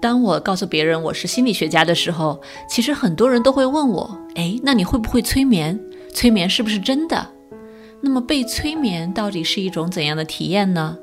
[0.00, 5.78] 当我告诉别人我是心理学家的时候，其实很多人都会问我：哎，那你会不会催眠？
[6.14, 7.26] 催眠是不是真的？
[8.00, 10.96] 那么被催眠到底是一种怎样的体验呢？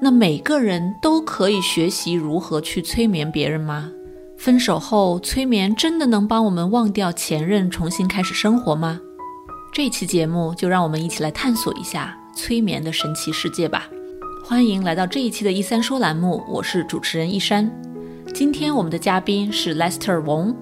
[0.00, 3.90] 那每个人都可以学习如何去催眠别人吗？
[4.36, 9.00] 分手后催眠真的能帮我们忘掉前任，重新开始生活吗？
[9.72, 13.88] 这期节目就让我们一起来探索一下催眠的神奇世界吧！
[14.44, 17.89] 欢迎来到这一期的“一三说”栏目，我是主持人一山。
[18.32, 20.54] 今天我们的嘉宾是 Lester Wong，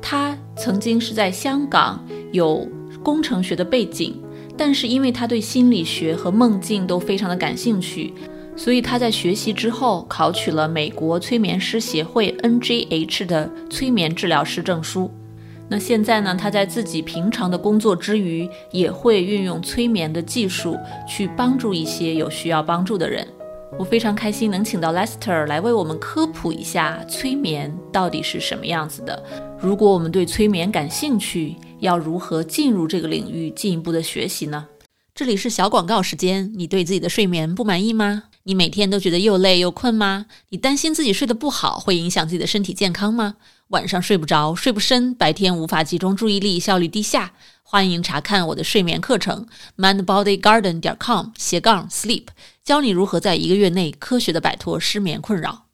[0.00, 2.66] 他曾经是在香港有
[3.02, 4.14] 工程学的背景，
[4.56, 8.14] 但是因为他对心理学和梦境都非常的感兴趣，
[8.56, 15.10] 所以他在学习之后考取了美国催眠师协会 NGH 的催眠治疗师证书。
[15.68, 23.26] 那现在呢，他在自己平常的工作之余，也会运用催眠的技术去帮助一些有需要帮助的人。
[23.78, 29.22] 我非常开心能请到 Lester 来为我们科普一下催眠到底是什么样子的。
[29.60, 34.66] 如果我们对催眠感兴趣，要如何进入这个领域进一步的学习呢？
[35.14, 36.50] 这里是小广告时间。
[36.56, 38.24] 你对自己的睡眠不满意吗？
[38.44, 40.24] 你每天都觉得又累又困吗？
[40.48, 43.34] 你担心自己睡得不好会影响自己的身体健康吗？
[43.68, 47.32] 晚上睡不着，睡不深，白天无法集中注意力，效率低下？
[47.64, 52.28] 欢迎查看我的睡眠课程，mindbodygarden 点 com 斜杠 sleep，
[52.62, 55.66] 教你如何在一个月内科学的摆脱失眠困扰。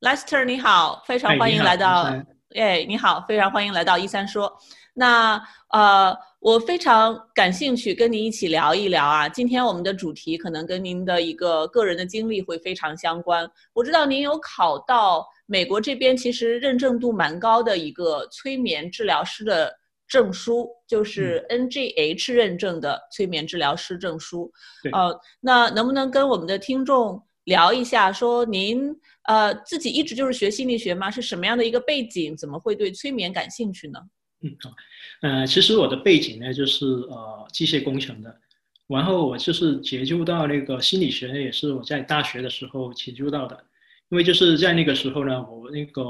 [0.00, 2.12] Lester 你好，非常欢迎来到，
[2.56, 4.58] 哎你好，非常欢迎来到一三说。
[4.94, 9.28] 那呃，我非常感兴趣跟您一起聊一聊啊。
[9.28, 13.48] 今天我们的主题可能跟您的一个个人的经历会非常相关。
[13.74, 19.72] 我知道您有考到美国这边，其实认证度蛮高的一个催眠治疗师的。
[20.10, 24.50] 证书就是 NGH 认证的催眠治疗师证书。
[24.90, 28.92] 呃，那能不能跟我们的听众聊一下，说您
[29.28, 31.08] 呃自己一直就是学心理学吗？
[31.12, 32.36] 是什么样的一个背景？
[32.36, 34.00] 怎么会对催眠感兴趣呢？
[34.42, 34.72] 嗯好，
[35.20, 38.40] 呃，其实我的背景呢就是呃机械工程的，
[38.86, 43.64] 然后我就是接触到那个心理学呢，也是我在大学的时候接触到的，
[44.08, 46.02] 因为就是在那个时候呢，我那个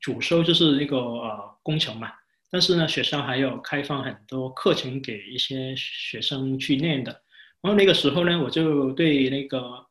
[0.00, 2.10] 主修就是那个呃工程嘛。
[2.50, 7.12] 但是呢，学校还有开放很多课程给一些学生去念的。
[7.60, 9.84] 然后那个时候呢，我就对那个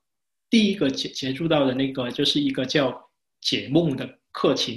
[0.50, 4.74] 第一个接接触到的那个就是一个叫解梦的课程。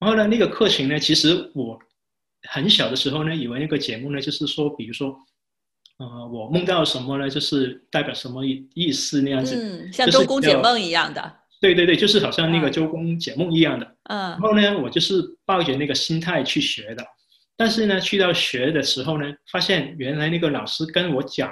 [0.00, 1.78] 然后呢，那个课程呢，其实我
[2.48, 5.16] 很小的时候呢，以为那个节目呢，就是说，比如说，
[5.98, 9.56] 呃，我梦到什么呢，就是代表什么意意思那样子。
[9.56, 11.32] 嗯，像周公解梦一样的。
[11.60, 13.86] 对对对，就是好像那个周公解梦一样的。
[14.04, 14.18] 嗯。
[14.30, 17.04] 然后呢，我就是抱着那个心态去学的，
[17.56, 21.50] 但是呢，去到学的时候呢，发现原来那个老师跟我讲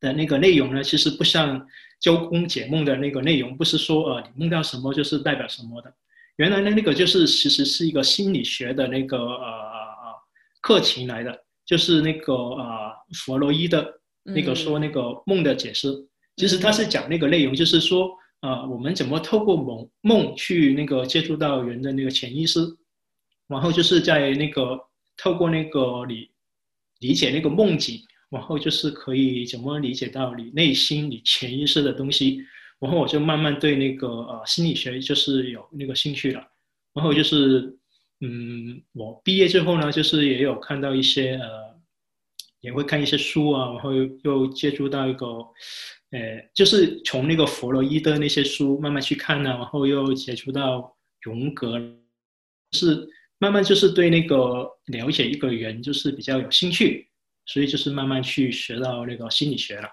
[0.00, 1.64] 的那个内容呢，其实不像
[2.00, 5.94] 周公解梦的那个内容，不是说呃你梦到什么就是代表什么的。
[6.36, 9.71] 原来呢，那个就是其实是一个心理学的那个呃
[10.62, 15.92] 呃课程来的，就是那个呃弗洛伊的那个说那个梦的解释，
[16.36, 18.10] 其实他是讲那个内容，就是说。
[18.42, 22.58] 啊，我们怎么透过梦梦去那个接触到人的那个潜意识，
[23.46, 24.76] 然后就是在那个
[25.16, 26.28] 透过那个理
[26.98, 32.42] 理解那个梦境，然后就是可以怎么理解到你内心你潜意识的东西，
[32.80, 36.44] 然后我就慢慢对那个呃心理学就是有那个兴趣了，
[36.94, 37.78] 然后就是
[38.22, 41.78] 嗯，我毕业之后呢，就是也有看到一些呃，
[42.60, 45.26] 也会看一些书啊，然后又接触到一个。
[46.12, 51.80] 呃，就是从那个弗洛伊德那些书慢慢去看呢，然后又接触到荣格，
[52.72, 57.08] 是慢慢就是对那个了解一个人就是比较有兴趣，
[57.46, 59.88] 所以就是慢慢去学到那个心理学了。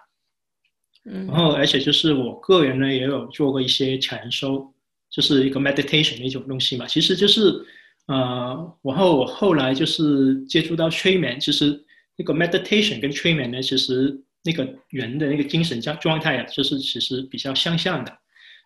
[1.06, 4.74] 嗯，然后而且就是我个人呢也有做过一些禅修，
[5.10, 6.86] 就是一个 meditation 那种东西嘛。
[6.86, 7.66] 其实就是
[8.10, 11.86] 呃，然后我后来就是接触到催眠，其实
[12.18, 14.22] 那个 meditation 跟催眠呢，其实。
[14.42, 18.20] 那个人的那个精神状状态啊，就是其实比较相像的，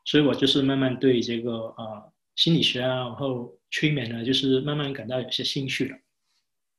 [0.06, 5.98] 所以我就是慢慢对这个呃心理学啊，然后催眠呢，就是慢慢感到有些兴趣了。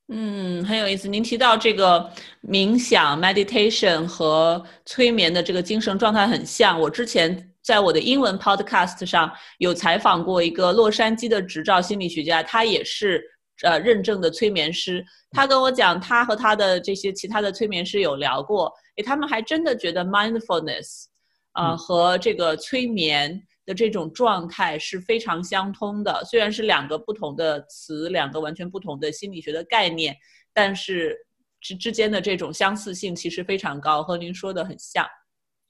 [0.07, 1.09] 嗯，很有意思。
[1.09, 2.09] 您提到这个
[2.49, 6.81] 冥想 （meditation） 和催眠的这个精神状态很像。
[6.81, 13.31] 我之前在我的英文 podcast 上有采访过一个洛杉矶的执照心理学家，他也是。
[13.63, 21.05] 呃，认证的催眠师，他跟我讲，他和他的这些其他的催眠师有聊过，诶，他们还真的觉得 mindfulness，
[21.53, 26.25] 啊，和这个催眠的这种状态是非常相通的。
[26.25, 30.17] 虽然是两个不同的词，两个完全不同的心理学的概念，
[30.53, 31.17] 但是
[31.61, 35.07] 之之间的这种相似性其实非常高，和您说的很像。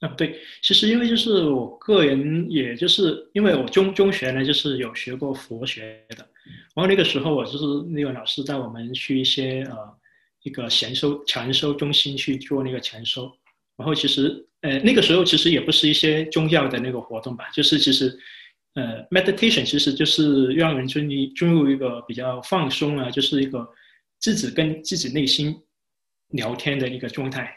[0.01, 6.17] 啊，对，其实因为就是我个人，也就是因为我中中学呢，就是有学过佛学的，
[6.75, 9.77] 然后那个时候我就是那个老师带我们去一些呃
[10.43, 13.31] 一个禅修禅修中心去做那个禅修，
[13.77, 18.15] 然后其实呃那个时候其实也不是一些宗教的那个活动吧，就是其实
[18.73, 23.65] 呃 meditation 其实就是让人进入进入一个比较放松啊，就是一个
[24.19, 25.55] 自己跟自己内心
[26.31, 27.55] 聊天的一个状态。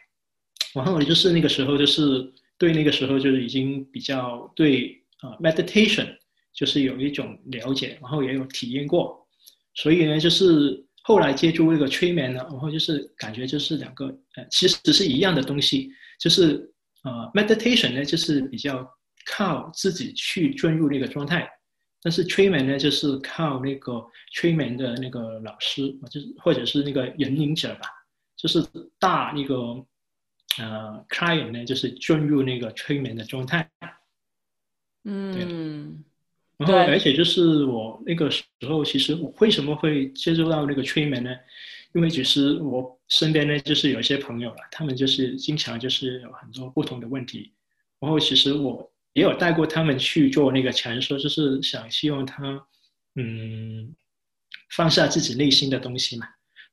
[0.74, 6.06] 然后就是那个时候，就是对那个时候就是已经比较对啊，meditation
[6.52, 9.26] 就是有一种了解，然后也有体验过，
[9.74, 14.06] 所以呢，就是后来接触那个催眠呢，然后就是感觉就是两个
[14.36, 15.90] 呃，其实是一样的东西，
[16.20, 16.70] 就是
[17.02, 18.86] 呃，meditation 呢就是比较
[19.24, 21.48] 靠自己去进入那个状态，
[22.02, 24.04] 但是催眠呢就是靠那个
[24.34, 27.88] 催眠的那个老师，就是或者是那个引领者吧，
[28.36, 28.62] 就是
[28.98, 29.82] 大那个。
[30.58, 33.70] 呃，client 呢，就是进入那个催眠的状态。
[35.04, 36.04] 嗯，
[36.56, 41.30] 然后而且就是我那个时候，其实我为什么会接触到那个催眠呢？
[41.94, 47.52] 因为其实我身边呢，就是有一些朋友了，他们就是经常就是有很多不同的问题。
[48.00, 52.66] 然后其实我也有带过他们去做那个禅修，就是想希望他
[53.14, 53.94] 嗯
[54.70, 56.26] 放下自己内心的东西嘛。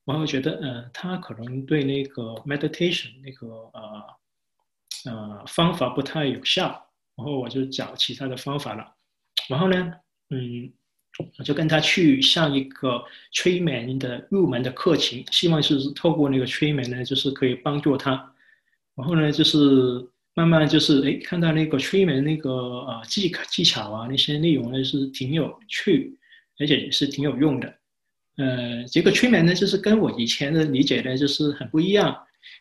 [0.05, 4.03] 然后觉得，呃，他可能对那个 meditation 那个呃
[5.05, 6.67] 呃方法不太有效，
[7.15, 8.93] 然后我就找其他的方法了。
[9.49, 9.93] 然后呢，
[10.29, 10.71] 嗯，
[11.39, 18.11] 我就跟他去上一个催眠的入门的课程，希望是透过那个催眠呢，就是可以帮助他。
[18.95, 19.57] 然后呢，就是
[20.35, 26.15] 慢慢就是哎，看到那个催眠那个呃技技巧啊，那些内容呢是挺有趣，
[26.59, 27.75] 而且也是挺有用的。
[28.37, 32.15] 呃，这个催眠呢，就是跟我以前的理解呢，就是很不一样。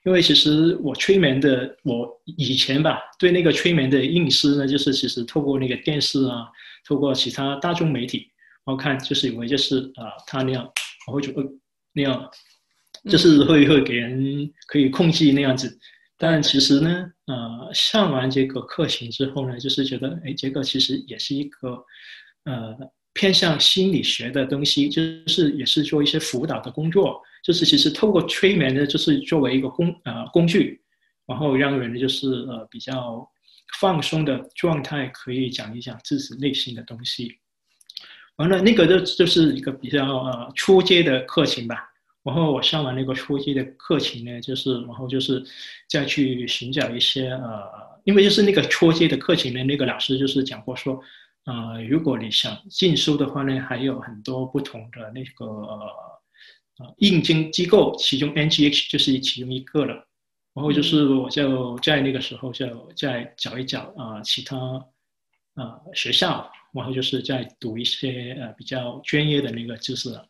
[0.04, 6.46] 因为其实我催眠的，我以前吧，对那个催眠的认识呢，就是其实透过那个电视啊，
[6.86, 8.30] 透过其他大众媒体，
[8.64, 10.70] 我看就是以为就是啊，他那样，
[11.06, 11.42] 我会觉得
[11.92, 12.30] 那样，
[13.10, 15.78] 就是会会给人可以控制那样子。
[16.16, 21.84] 但其实呢，呃，上完这个课程之后呢，就是觉得，哎，这个其实也是一个，
[22.44, 22.76] 呃。
[23.14, 30.82] 偏向心理学的东西，就是也是做一些辅导的工作，就是其实透过催眠呢，就是作为一个工呃工具，
[31.24, 33.24] 然后让人就是呃比较
[33.80, 37.38] 放松的状态，可以讲一讲自己内心的东西。
[38.36, 41.88] 完了，那个就就是一个比较呃初阶的课程吧。
[42.24, 45.40] 然后我上完那个初阶的课程呢，就是然后就是
[45.88, 47.62] 再去寻找一些呃，
[48.02, 51.00] 因为就是那个初阶的课程呢，那个老师就是讲过说。
[51.44, 55.44] 呃，如果你想进修的话呢，还有很多不同的那个
[56.78, 59.94] 呃应经机构，其中 NGH 就是其中一个了。
[60.54, 64.56] 然后就是我就在那个时候就再找一找啊其他
[65.54, 70.26] 啊学校，然后就是再读一些呃比较专业的那个知识了。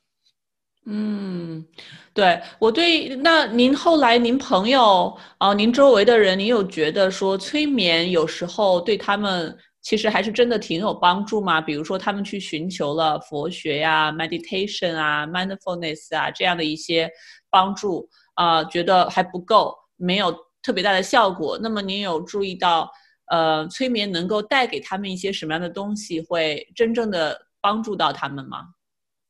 [0.87, 1.65] 嗯，
[2.13, 9.57] 对我对那您后来您朋友啊，您周围的人，您有觉得说催眠有时候对他们？
[9.85, 17.09] 其实还是真的挺有帮助嘛，比如说他们去寻求了佛学呀、meditation 啊、mindfulness 啊这样的一些
[17.51, 21.59] 帮助啊，觉得还不够，没有特别大的效果。
[21.63, 22.91] 那么您有注意到，
[23.31, 28.63] 呃，催眠能够带给他们一些什么样的东西，会真正的帮助到他们吗？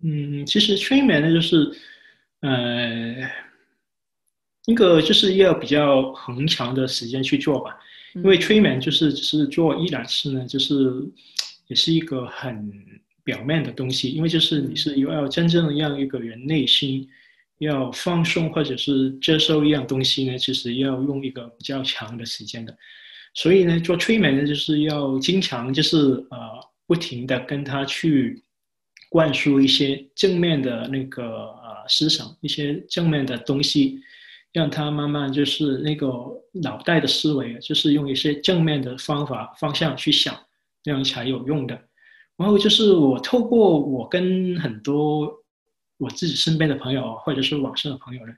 [0.04, 1.68] 嗯，其实催眠呢，就是，
[2.42, 3.28] 呃，
[4.66, 7.76] 一个就是要比较很长的时间去做吧。
[8.14, 11.04] 因为催眠就是只是做一两次呢，就是
[11.66, 12.73] 也是一个很
[13.25, 14.11] 表面的东西。
[14.11, 17.09] 因为就是你是要真正让一个人内心
[17.59, 22.76] 要放松或者是接受一样东西呢，其实要用一个比较长的时间的。
[23.35, 25.99] 所以呢，做催眠呢，就是要经常就是
[26.30, 26.38] 呃
[26.87, 28.40] 不停的跟他去
[29.09, 34.00] 灌输一些正面的那个呃思想，一些正面的东西。
[34.54, 36.08] 让他慢慢就是那个
[36.52, 40.32] 脑袋的思维，就是用一些正面的方法方向去想，
[40.84, 41.75] 那样才有用的。
[42.37, 45.28] 然后就是我透过我跟很多
[45.99, 48.32] 我自己身边的朋友，或者是网上的朋友呢，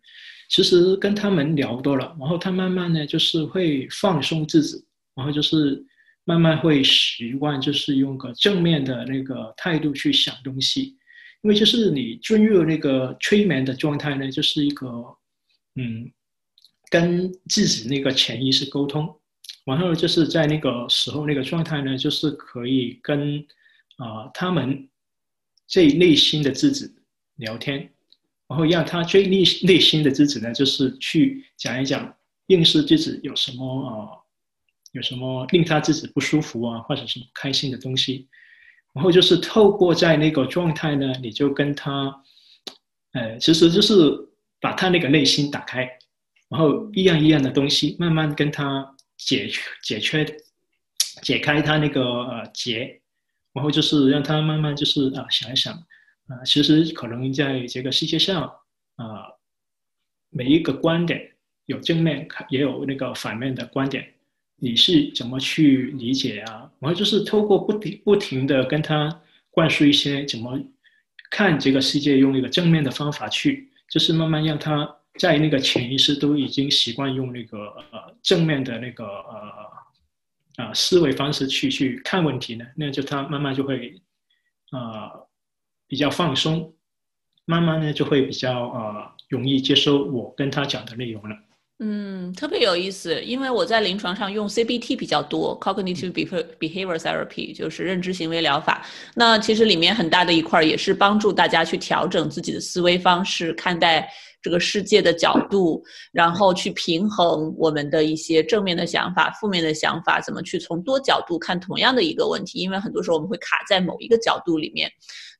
[0.49, 4.83] 其实跟他们聊多了，然后他慢慢呢就是会放松自己，
[5.15, 5.85] 然后就是
[6.25, 10.97] 慢慢会习惯，就是用个正面的那个态度去想东西。
[11.43, 14.89] 因为就是你进入那个催眠的状态呢，就是一个。
[15.77, 16.11] 嗯，
[16.91, 19.21] 跟自己那个潜意识沟通，
[19.65, 23.39] 然后就是在那个时候那个状态呢，就是可以跟
[23.97, 24.89] 啊他们
[25.67, 26.91] 最内心的自己
[27.37, 27.79] 聊天，
[28.49, 32.17] 然后让他最内内心的自己呢，就是去讲一讲，
[32.47, 33.93] 认识自己有什么啊，
[34.93, 38.29] 有什么令他自己不舒服啊，或者是开心的东西，
[38.95, 42.23] 然后就是透过在那个状态呢，你就跟他，
[43.13, 43.95] 呃，其实就是
[44.61, 45.89] 把他那个内心打开，
[46.49, 49.49] 然后一样一样的东西，慢慢跟他解
[49.83, 50.25] 解缺，
[51.23, 53.01] 解开他那个呃结，
[53.53, 55.73] 然后就是让他慢慢就是啊想一想，
[56.29, 58.43] 啊，其实可能在这个世界上
[58.97, 59.33] 啊，
[60.31, 61.33] 每一个观点。
[61.67, 64.15] 有正面，也有那个反面的观点，
[64.55, 66.71] 你是怎么去理解啊？
[66.79, 69.21] 然后就是透过不停不停的跟他
[69.51, 70.61] 灌输一些怎么
[71.29, 83.99] 看这个世界，用一个正面的方法去，就是慢慢让他在那个潜意识都已经习惯用那个呃正面的那个呃啊思维方式去去看问题呢，那就他慢慢就会
[84.71, 85.27] 呃
[85.87, 86.75] 比较放松，
[87.47, 91.35] 慢慢呢就会比较呃容易接受我跟他讲的内容了。
[91.79, 98.83] 嗯，特别有意思，因为我在临床上用 CBT 比较多，Cognitive Behavior Therapy 就是认知行为疗法。
[99.15, 104.09] 那其实里面很大的一块也是帮助大家去调整自己的思维方式，看待
[104.41, 112.59] 这个世界的角度，然后去平衡我们的一些正面的想法、负面的想法，怎么去从多角度看同样的一个问题。
[112.59, 114.91] 因为很多时候我们会卡在某一个角度里面。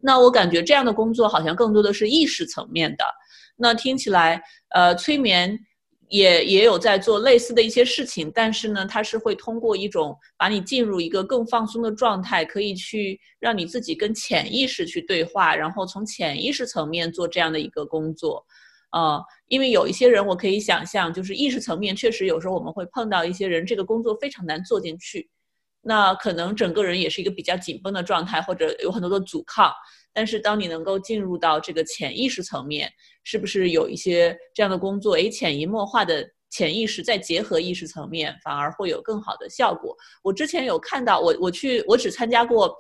[0.03, 3.05] 那我感觉这样的工作好像更多的是意识层面的。
[3.57, 4.43] 那听起来，
[4.75, 5.59] 呃，催眠。
[6.09, 18.47] 也也有在做类似的一些事情，但是呢，它是会通过一种把你进入一个更放松的状态，可以去让你自己跟潜意识去对话，然后从潜意识层面做这样的一个工作，
[18.93, 25.29] 呃，因为有一些人我可以想象，就是意识层面确实有时候我们会碰到一些人，这个工作非常难做进去，
[25.83, 29.73] 那可能整个人也是一个比较紧绷的状态，或者有很多的阻抗。
[30.17, 32.91] 但是当你能够进入到这个潜意识层面，
[33.23, 35.13] 是不是有一些这样的工作？
[35.15, 39.95] 诶，潜移默化的潜意识再结合意识层面，反而会有更好的效果。
[40.23, 42.75] 我之前有看到，我我去我只参加过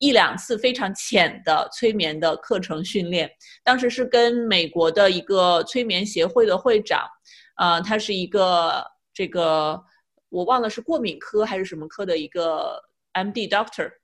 [0.00, 3.30] 一两次非常浅的催眠的课程训练，
[3.64, 7.08] 当时是跟美国的一个催眠协会的会长，
[7.56, 8.84] 呃，他是一个
[9.14, 9.82] 这个
[10.28, 12.78] 我忘了是过敏科还是什么科的一个
[13.12, 13.48] M.D.
[13.48, 14.01] Doctor。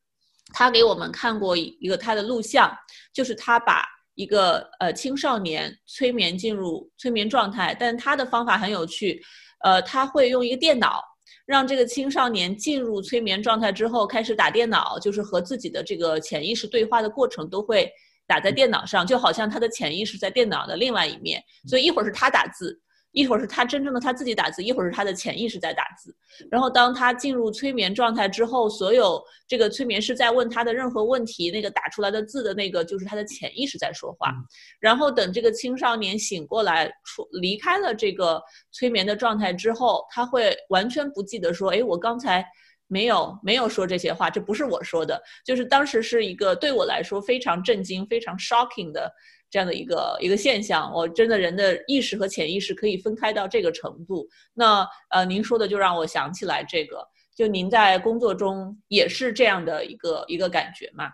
[0.53, 2.75] 他给我们看过一个他的录像，
[3.13, 9.23] 就是他把一个呃青少年催眠进入催眠状态，但他的方法很有趣，
[9.63, 11.03] 呃，他会用一个电脑
[11.47, 17.91] 让这个青少年进入催眠状态之后开始打电脑，就是和自己的这个潜意识对话的过程都会
[18.27, 22.81] 打在电脑上，就好像他的潜意识在电脑的另外一面，所以一会儿是他打字。
[23.13, 26.15] 一会儿是他真正的他自己打字，一会儿是他的潜意识在打字。
[26.51, 34.33] 然后当他进入催眠状态之后，所有这个催眠师在问他的任何问题，那个打出来的字的那个就是他的潜意识在说话。
[34.79, 38.41] 然后等这个青少年醒过来，出离开了这个
[38.73, 42.45] 催眠的状态之后，他会完全不记得说：“哎，我刚才
[42.87, 49.11] 没有没有说这些话，这不是我说的。”就是当时是一个对我来说非常震惊、非常 shocking 的。
[49.51, 54.29] 这样的一个一个现象，我真的人的意识和潜意识可以分开到这个程度。
[54.55, 57.03] 那呃，您说的就让我想起来这个，
[57.35, 61.09] 就您在工作中也是这样的一个一个感觉嘛？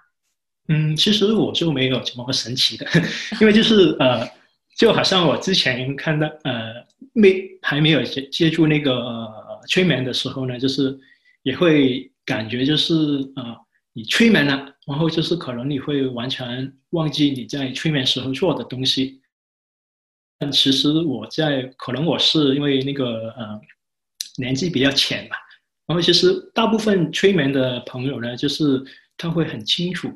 [0.68, 2.86] 嗯，其实我就没有什么神奇的，
[3.40, 4.26] 因为就是呃，
[4.76, 6.72] 就好像我之前看到呃，
[7.12, 8.92] 没还没有接接触那个
[9.68, 10.98] 催眠的时候呢，就是
[11.42, 12.94] 也会感觉就是
[13.36, 13.54] 呃，
[13.92, 14.73] 你催眠了。
[14.86, 19.22] 然后就是可能你会完全忘记你在催眠时候做的东西，
[20.38, 23.60] 但其实我在可能我是因为那个呃
[24.36, 25.36] 年纪比较浅吧，
[25.86, 28.84] 然后其实大部分催眠的朋友呢，就是
[29.16, 30.10] 他会很清楚、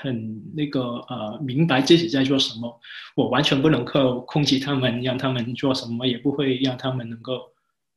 [0.00, 2.80] 很那个呃明白自己在做什么，
[3.16, 7.52] 我完全不能够控制他们，让他们做什么，也不会让他们能够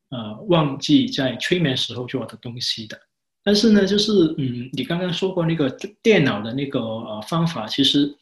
[0.10, 3.00] 呃忘记在催眠时候做的东西的。
[3.41, 5.69] 但是呢，就是嗯，你刚刚说过那个
[6.03, 8.13] 电脑的那个呃方法，其实，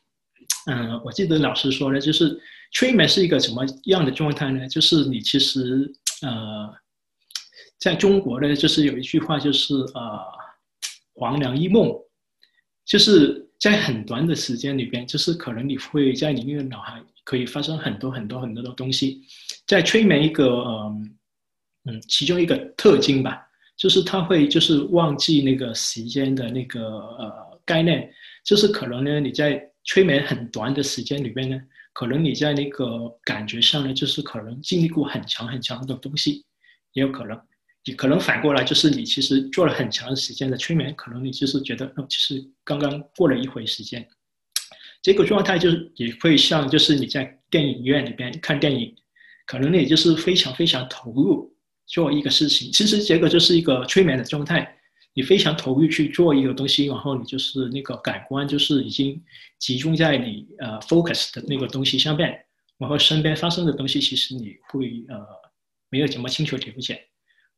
[0.68, 2.40] 嗯，我记得老师说的，就是
[2.72, 4.68] 催眠是一个什么样的状态呢？
[4.68, 6.72] 就是你其实呃，
[7.80, 10.20] 在中国呢，就是有一句话，就是呃，
[11.16, 11.92] 黄粱一梦，
[12.86, 19.24] 就是在很短的时间里边，就是可能你会在你那个脑海可以发生很多很多很多的东西，
[19.66, 21.18] 在催眠一个嗯
[21.86, 23.47] 嗯其中一个特征吧。
[23.78, 28.12] 就是他会就是忘记那个时间的那个呃概念，
[28.44, 31.62] 就是可能呢你在催眠很短的时间里面呢，
[31.94, 36.44] 可能你在那个感觉上呢，就是可能经历过很长很长的东西，
[36.94, 37.40] 也有可能，
[37.86, 44.06] 也可能反过来就是你其实做了很长时间的催眠，可能你就是觉得哦，其实刚刚过了一回时间，
[45.02, 48.94] 这个状态就是也会像就是你在电影院里边看电影，
[49.46, 51.56] 可能你就是非常非常投入。
[51.88, 52.72] 做一个事情。
[52.72, 54.78] 其实这个就是一个催眠的状态，
[55.14, 59.20] 你非常投入去做一个东西，然后你就是那个感官就是已经
[59.58, 62.38] 集中在你呃 focus 的那个东西上面，
[62.78, 65.16] 然后身边发生的东西其实你会呃
[65.90, 66.96] 没有怎么清楚听不见。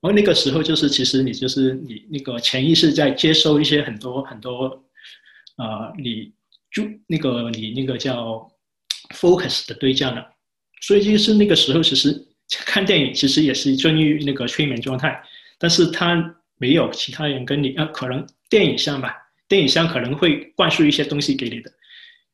[0.01, 4.85] 然后那个时候就是其实你就是你那个潜意识在接收一些很多很多
[5.57, 6.31] 呃你
[6.71, 8.49] 就那个你那个叫
[9.13, 10.25] focus 的对象了。
[10.81, 12.25] 所以就是那个时候，其实
[12.65, 15.21] 看电影其实也是进入那个催眠状态，
[15.57, 19.15] 但是他没有其他人跟你，呃，可能电影上吧，
[19.47, 21.71] 电影上可能会灌输一些东西给你的。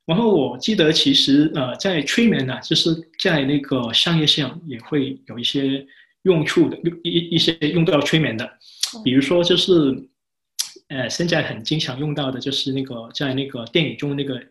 [0.05, 5.85] 然后我记得其实呃，在催眠呢，就是在那个商业上也会有一些
[6.23, 8.49] 用处的，一一些用到催眠的，
[9.03, 9.71] 比如说就是，
[10.89, 14.41] 呃，现在很经常用到的就是那个在那个电影中那个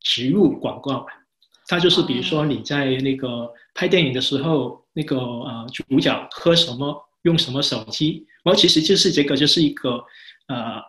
[0.00, 1.06] 植入广告。
[1.70, 10.04] 它就是，比如说你在那个拍电影的时候，那个呃主角喝什么，用什么手机，然后其实就是这个就是一个
[10.48, 10.82] 呃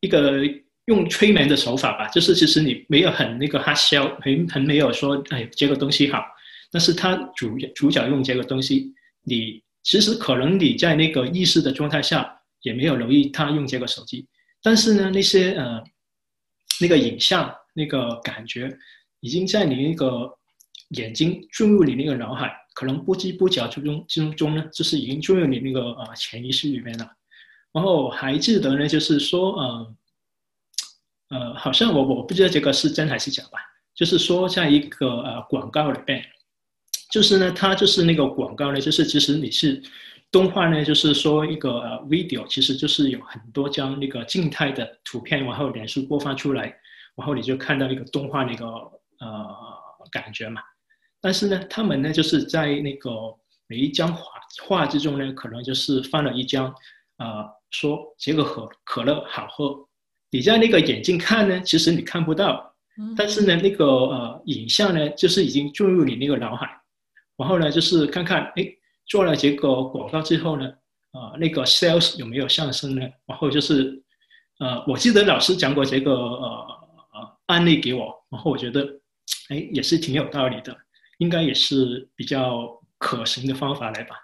[0.00, 0.42] 一个
[0.84, 6.22] 用催眠的手法吧，就是其实你没有很那个哈销，很很没有说哎这个东西好，
[6.70, 8.92] 但是他主主角用这个东西，
[9.24, 14.28] 你其实可能你在那个意识的状态下也没有留意他用这个手机，
[14.62, 15.82] 但是呢那些呃
[16.82, 18.76] 那个影像那个感觉。
[19.26, 20.32] 已经在你那个
[20.90, 27.10] 眼睛进入你那个脑海，可能不知不觉之中之中呢，就是已经进入你那个呃潜意识里面了。
[27.72, 29.96] 然后还记得呢，就是说呃
[31.30, 33.58] 呃，好像我我不知道这个是真还是假吧。
[33.96, 36.22] 就是说，在一个呃广告里边，
[37.10, 39.82] 就是呢，它就是那个广告呢，就是其实你是
[40.30, 46.64] 动画呢，就是说一个呃 video，其实就是有很多张那个静态的图片，然后连续播放出来，
[47.16, 48.66] 然后你就看到一个动画那个。
[49.20, 50.60] 呃，感觉嘛，
[51.20, 53.10] 但是呢，他们呢就是在那个
[53.66, 54.30] 每一张画
[54.64, 56.72] 画之中呢，可能就是放了一张，
[57.18, 59.88] 呃，说这个可可乐好喝，
[60.30, 62.72] 你在那个眼睛看呢，其实你看不到，
[63.16, 66.80] 但是呢，那个呃影像呢，就是已经进入你那个脑海，
[67.36, 68.64] 然后呢，就是看看，哎，
[69.06, 70.72] 做了这个广告之后呢，
[71.12, 73.08] 呃，那个 sales 有没有上升呢？
[73.26, 74.00] 然后就是，
[74.60, 76.66] 呃，我记得老师讲过这个呃
[77.14, 78.86] 呃案例给我，然后我觉得。
[79.48, 80.76] 哎，也是挺有道理的，
[81.18, 84.16] 应该也是比较可行的方法来吧。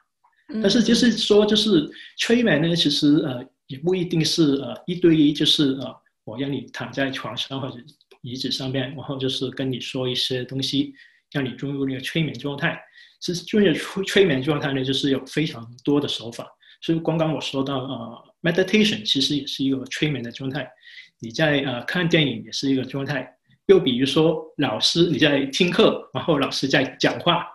[0.61, 7.77] 但是就是说，就是催眠呢，其实呃也不一定是呃一对一，就是呃我让你躺在床上或者
[8.21, 10.93] 椅子上面，然后就是跟你说一些东西，
[11.31, 12.79] 让你进入那个催眠状态。
[13.21, 16.47] 其实进入催催眠状态呢，就是有非常多的手法。
[16.81, 20.69] 所以刚刚我说到呃，meditation 其实也是一个催眠的状态。
[21.21, 23.33] 你在呃看电影也是一个状态。
[23.73, 27.47] 又比如说，老师你在听课，然后老师在讲话，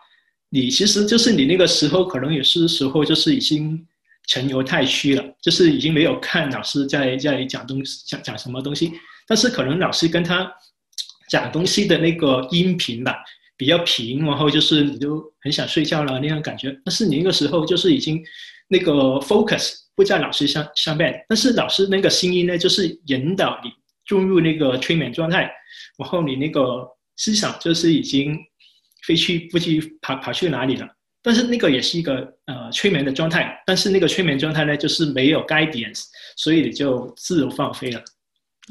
[0.49, 3.85] 你其实就是你那个时候可能也是时候，就是已经
[4.27, 8.91] 沉游太虚了，就是已经没有看老师在在讲东西，讲讲什么东西。
[9.27, 10.51] 但是可能老师跟他
[11.29, 13.15] 讲东西的那个音频吧
[13.55, 16.75] 比较平，然后就是你就很想睡觉了那样感觉。
[16.83, 18.23] 但是你那个时候就是已经
[18.67, 23.69] 那个 focus 不在老师上上面，但是老师那个声音呢，就是引导你
[24.07, 25.51] 进入那个催眠状态。
[25.97, 28.37] 然后你那个思想就是已经
[29.05, 30.87] 飞去不知跑跑去哪里了，
[31.21, 32.15] 但是那个也是一个
[32.45, 36.03] 呃催眠的状态，但是那个催眠状态呢，就是没有 guidance，
[36.35, 38.01] 所以你就自由放飞了。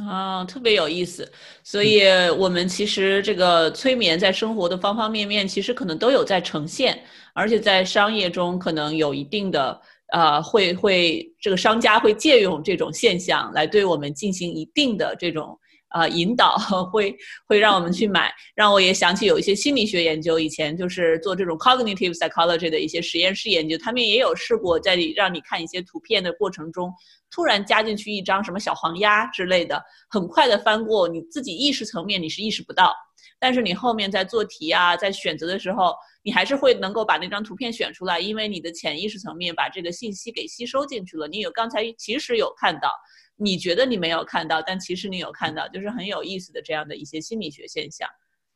[0.06, 1.30] 啊，特别有意思。
[1.64, 2.02] 所以
[2.36, 9.80] 我们其实这个催眠在生活的方方面面，其实可能都有在呈现，而且在商业中可能有一定的
[10.12, 15.58] 呃会会这个商家会借用这种现象来对我们进行一定的这种。
[15.88, 16.58] 啊，引导
[16.92, 17.16] 会
[17.46, 26.92] 会让我们去买，让我也想起有一些心理学研究，以前就是做这种 cognitive psychology 的一些实验室研究，他们也有试过在让你看一些图片的过程中，
[27.30, 32.92] 突然加进去一张什么小黄鸭之类的，很快的翻过，你自己意识层面你是意识不到，
[33.38, 42.90] 但是你后面在做题啊，在选择的时候，你还是会能够把那张图片选出来，因为你的潜意识层面把这个信息给吸收进去了，你有刚才其实有看到。
[43.38, 48.08] 你觉得你没有看到，但其实你有看到，就是很有意思的这样的一些心理学现象。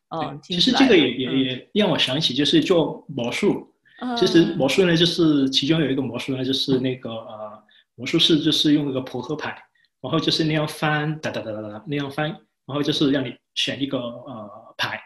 [0.09, 3.75] 嗯，其实这个也也也让我想起，就是做魔术。
[4.19, 7.63] 其实魔术呢，就是其中有一个魔术呢，就是那个呃，
[7.95, 9.55] 魔术师就是用那个扑克牌，
[10.01, 12.35] 然后就是那样翻，哒哒哒哒哒那样翻，
[12.71, 14.97] 然后就是让你选一个呃牌。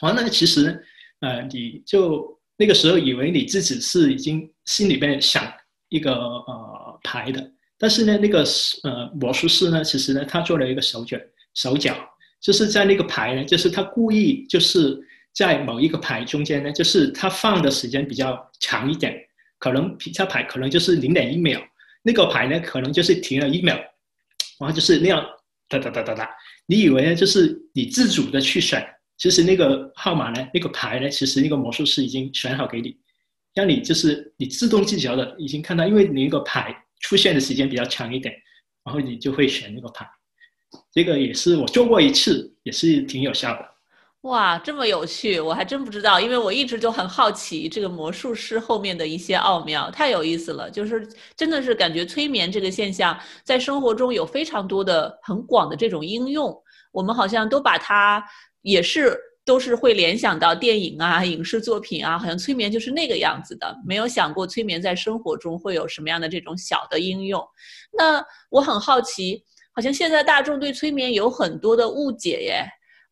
[0.00, 0.80] 完了，其实
[1.18, 2.24] 呃，你就
[2.56, 5.52] 那个时候以为你自己是已经心里边想
[5.88, 7.50] 一个呃牌的。
[7.76, 8.44] 但是呢，那个
[8.84, 11.18] 呃魔术师呢，其实呢，他做了一个手脚，
[11.54, 11.96] 手脚
[12.40, 14.96] 就是在那个牌呢，就是他故意就是
[15.34, 19.18] 在某一个牌中间呢，就是他放的时间比较长一点，
[19.58, 21.60] 可能皮下牌可能就是零点一秒，
[22.02, 23.74] 那个牌呢可能就是停了一秒，
[24.60, 25.24] 然后就是那样
[25.68, 26.30] 哒哒哒哒哒。
[26.66, 28.86] 你以为呢就是你自主的去选，
[29.18, 32.96] 其实那个号码呢，那个牌呢，其实那个魔术师已经选好给你，
[33.54, 38.34] 让你就是你自动自觉的已经看到，因为你那个牌出现的时间比较长一点，
[38.84, 40.08] 然后你就会选那个牌。
[40.92, 43.73] 这个也是我做过一次，也是挺有效的。
[44.24, 50.70] 哇，这么有趣，我还真不知道，因为我一直就很好奇这个魔术师后面的一些奥妙，太有意思了。
[50.70, 51.06] 就是
[51.36, 56.58] 真的是感觉催眠这个现象在生活中有非常多的很广的这种应用，
[56.90, 58.24] 我们好像都把它
[58.62, 67.46] 也是都是会联想到电影啊、影视作品啊，好像催眠就是那个样子的，没有想过催眠在生活中会有什么样的这种小的应用。
[67.92, 72.64] 那我很好奇，好像现在大众对催眠有很多的误解耶。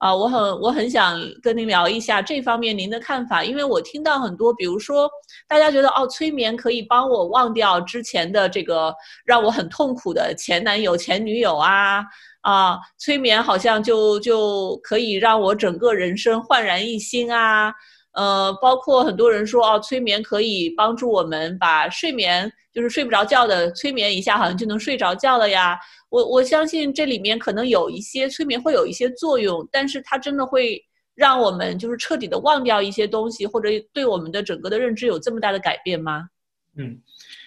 [0.03, 5.09] 啊，我很我很想跟您聊一下这方面您的看法，因为我听到很多，比如说
[5.47, 8.93] 大家觉得哦，催眠可以帮我忘掉之前的这个
[9.25, 12.03] 让我很痛苦的前男友、前女友啊
[12.41, 17.73] 啊，催眠好像就就可以让我整个人生焕然一新啊。
[18.15, 25.79] 呃，包括很多人说哦，催眠可以帮助我们把睡眠，就是睡不着觉的催眠一下，好像就能睡着觉了呀。
[26.11, 30.79] 我我相信这里面可能有一些催眠会有一些作用，但是它真的会
[31.15, 36.29] 让我们就是彻底的忘掉一些东西，或者对我们的整个的认知有这么大的改变吗？
[36.77, 37.01] 嗯，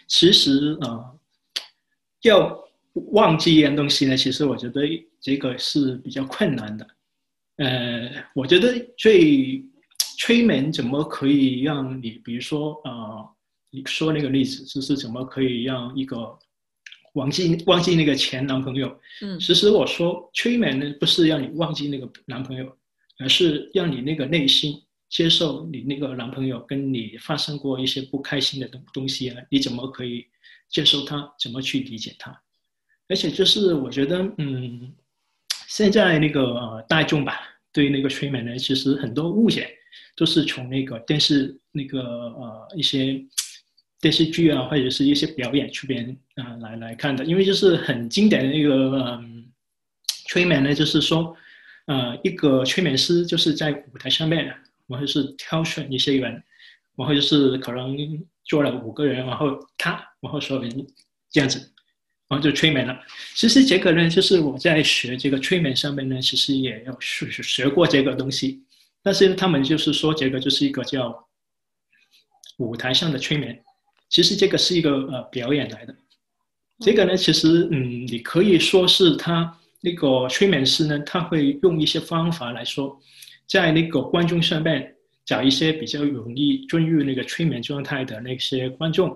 [0.08, 1.14] 其实啊，
[2.24, 2.60] 要
[3.12, 4.82] 忘记一样东西呢，其实我觉得
[5.22, 6.88] 这个是比较困难的。
[7.58, 9.64] 呃，我觉得最。
[10.18, 13.30] 催眠怎么可以让你，比如说，呃，
[13.72, 16.38] 你说那个例子，就是怎么可以让一个
[17.14, 19.00] 忘记忘记那个前男朋友？
[19.22, 22.78] 嗯，其实我说催眠呢，不是让你忘记那个男朋友，
[23.20, 30.26] 而是让你那个内心接受你那个男朋友跟你发生过一些不开心的东东西啊，你怎么可以
[30.70, 31.34] 接受他？
[31.40, 32.42] 怎么去理解他？
[33.08, 34.94] 而且就是我觉得，嗯，
[35.68, 37.40] 现在那个大众吧，
[37.72, 39.78] 对那个催眠呢，其实很多误解。
[40.16, 43.22] 都是从那个电视那个呃一些
[44.00, 49.46] 电视剧啊，或者是一些表演出边啊来来看的，因为就是很经典的那个嗯
[50.28, 51.36] 催眠呢，就是说
[51.88, 54.46] 呃一个催眠师就是在舞台上面，
[54.88, 56.32] 然后是挑选一些人，
[56.96, 57.98] 然后就是可能
[58.44, 60.88] 做了五个人，然后他然后所有人
[61.32, 61.58] 这样子，
[62.28, 63.00] 然后就催眠了。
[63.34, 68.62] 其实这个呢，就是我在学这个催眠上面呢，其实也有学学过这个东西。
[69.06, 71.28] 但是他们就是说，这个就是一个叫
[72.58, 73.64] 舞台上的催眠，
[74.10, 75.96] 其实这个是一个呃表演来的。
[76.80, 83.00] 这个呢，其实嗯，你可以说是他那个催眠师呢，他会用一些方法来说，
[83.46, 89.10] 在那个观众上面找一些比较容易进入那个催眠状态的那些观众。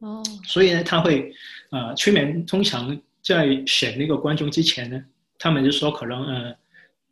[0.00, 0.22] 哦。
[0.44, 1.32] 所以呢，他会
[1.70, 5.02] 呃催眠，通常在选那个观众之前呢，
[5.38, 6.54] 他们就说可能呃。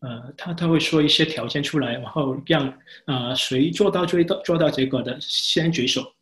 [0.01, 6.15] 呃，他他会说一些条件出来，然后让呃谁做到最到做到这个的先举手，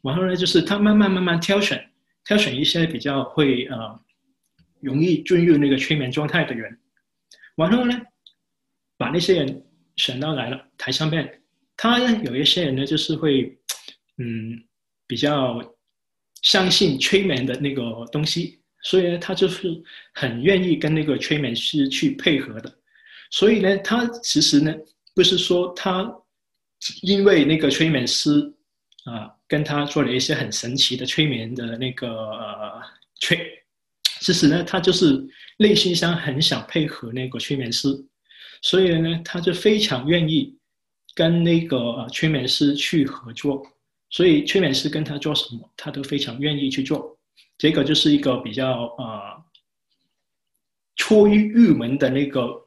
[0.00, 1.90] 然后呢就是他慢慢慢慢挑选
[2.24, 4.00] 挑选一些比较会呃
[4.80, 6.78] 容易进入那个催眠状态的人，
[7.56, 8.00] 然后呢
[8.96, 9.64] 把那些人
[9.96, 11.42] 选到来了台上面，
[11.76, 13.58] 他呢有一些人呢就是会
[14.18, 14.62] 嗯
[15.08, 15.60] 比较
[16.42, 19.82] 相信催眠的那个东西，所以呢他就是
[20.14, 22.72] 很愿意跟那个催眠师去配合的。
[23.30, 24.72] 所以呢，他其实呢，
[25.14, 26.10] 不是说他
[27.02, 28.54] 因为那个催眠师
[29.04, 32.82] 啊，跟他做了一些很神奇的催眠的那个呃
[33.20, 33.38] 催，
[34.20, 35.26] 其实呢，他就是
[35.58, 37.88] 内心上很想配合那个催眠师，
[38.62, 40.56] 所以呢，他就非常愿意
[41.14, 43.66] 跟那个催眠师去合作，
[44.10, 47.18] 所以催眠师跟他做什么，他都非常愿意去做，
[47.58, 49.42] 这个就是一个比较啊，
[50.96, 52.65] 出于入门的那个。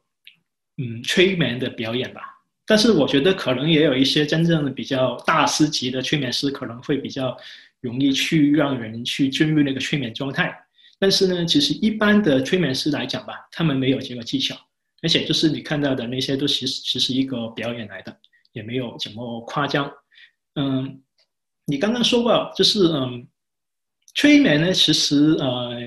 [0.82, 2.22] 嗯，催眠的表演吧，
[2.66, 7.38] 但是我觉得可能也有一些真正的比较大师级的催眠师，可能会比较
[7.82, 10.58] 容易去让人去进入那个催眠状态。
[10.98, 14.56] 但是呢，其实一般的催眠师来讲吧，他们没有这个技巧，
[15.02, 18.18] 而且就是你看到的那些都其实其实一个表演来的，
[18.54, 19.92] 也没有怎么夸张。
[20.56, 21.02] 嗯，
[21.66, 23.28] 你刚刚说过，就是嗯，
[24.16, 25.78] 催眠呢，其实呃，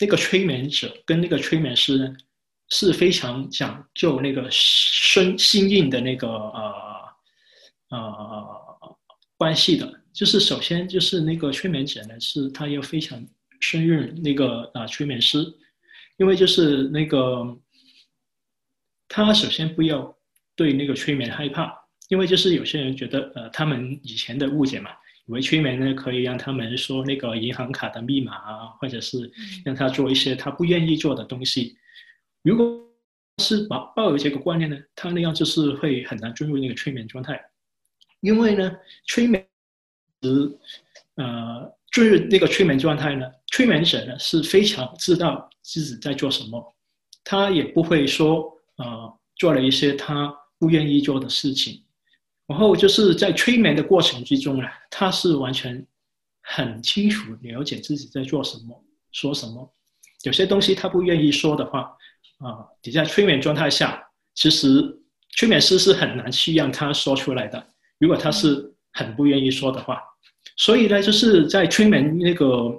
[0.00, 2.12] 那个催眠者跟那个催眠师呢。
[2.70, 7.08] 是非常讲究那个生心印的那个呃
[7.90, 8.96] 呃
[9.36, 13.22] 关系的，就是首先就是那个催眠者呢，是他要非常
[13.60, 15.44] 信任那个啊催眠师，
[16.16, 17.56] 因为就是那个
[19.08, 20.16] 他首先不要
[20.56, 21.72] 对那个催眠害怕，
[22.08, 24.90] 因为就是有些人觉得呃他们以前的误解嘛，
[25.26, 29.30] 以为催眠呢可以让他们说那个银行卡的密码啊，或者是
[29.64, 31.76] 让他做一些他不愿意做的东西。
[32.44, 32.86] 如果
[33.38, 37.42] 是抱抱有这个观念呢，他那样就是会很难进入那个催眠状态，
[38.20, 38.70] 因为呢，
[39.06, 39.44] 催眠
[40.22, 40.58] 时
[41.16, 46.76] 呃进入那个催眠状态呢，催眠者呢是非常知道自己在做什么，
[47.24, 51.82] 他也不会说呃做了一些他不愿意做的事情。
[52.46, 55.84] 然后就是在催眠的过程之中呢，他是完全
[56.42, 59.74] 很清楚了解自己在做什么、说什么。
[60.24, 61.96] 有些东西他不愿意说的话，
[62.38, 64.02] 啊，你在催眠状态下，
[64.34, 64.82] 其实
[65.36, 67.66] 催眠师是很难去让他说出来的。
[67.98, 70.00] 如果他是很不愿意说的话，
[70.56, 72.78] 所以呢，就是在催眠那个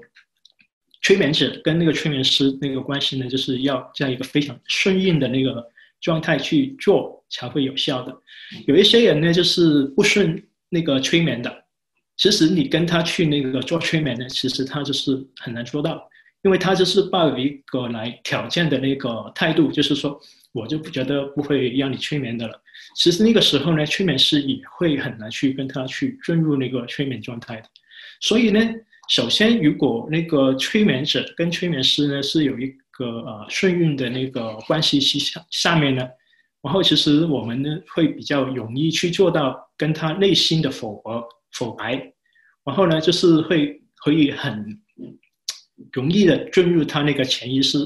[1.02, 5.72] 催眠者跟那个催眠师那个关系呢，就是要在一个非常顺应的那个。
[6.02, 8.16] 状态去做才会有效的。
[8.68, 10.40] 有一些人呢，就是不顺
[10.70, 11.66] 那个催眠的。
[12.16, 16.08] 其实你跟他去那个做催眠呢，其实他就是很难做到，
[16.46, 20.18] 因为他就是抱有一个来挑战的那个态度，就是说
[20.54, 22.62] 我就不觉得不会让你催眠的了。
[22.96, 27.64] 其实那个时候呢，催眠师也会很难去跟他去进入那个催眠状态的。
[28.22, 28.62] 所以呢，
[29.10, 32.74] 首先如果那个催眠者跟催眠师呢是有一。
[32.98, 36.08] 个呃顺运的那个关系下下面呢，
[36.62, 42.14] 然后其实我们呢会比较容易去做到跟他内心的否和否白，
[42.64, 44.80] 然后呢就是会可以很
[45.92, 47.78] 容易的进入他那个潜意识，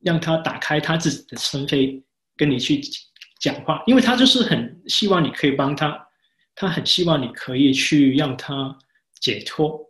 [0.00, 2.02] 让他打开他自己的心扉，
[2.36, 2.80] 跟你去
[3.40, 6.06] 讲话，因为他就是很希望你可以帮他，
[6.54, 8.76] 他很希望你可以去让他
[9.20, 9.80] 解脱，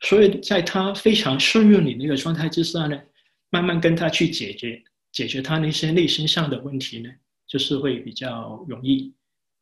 [0.00, 3.00] 所以在他非常顺应你那个状态之下呢。
[3.48, 4.82] 慢慢跟他去解决
[5.12, 7.08] 解决他那些内心上的问题呢，
[7.46, 9.14] 就是会比较容易。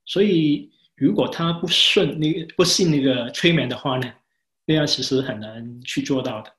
[0.07, 4.11] 所以如果他不顺那个不信那个催眠的话呢，
[4.65, 6.51] 那样其实很难去做到的。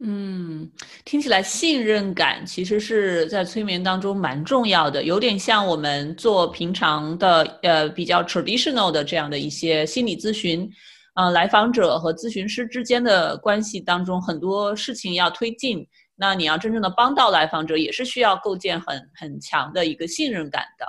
[0.00, 0.70] 嗯，
[1.04, 10.68] 听起来信任感其实是在催眠当中蛮重要的，有点像我们做平常的呃比较 traditional 的这样的一些心理咨询，
[11.14, 15.86] 呃，来访者和咨询师之间的关系当中，很多事情要推进。
[16.16, 20.86] 那你要真正的帮到来访者，也是需要构建很很强的一个信任感的。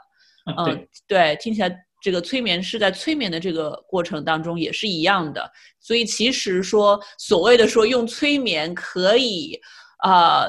[0.58, 5.52] 嗯，对，听起来这个催眠是在催眠的这个过程当中也是一样的。
[5.80, 9.60] 所以其实说所谓的说用催眠可以
[10.04, 10.46] 啊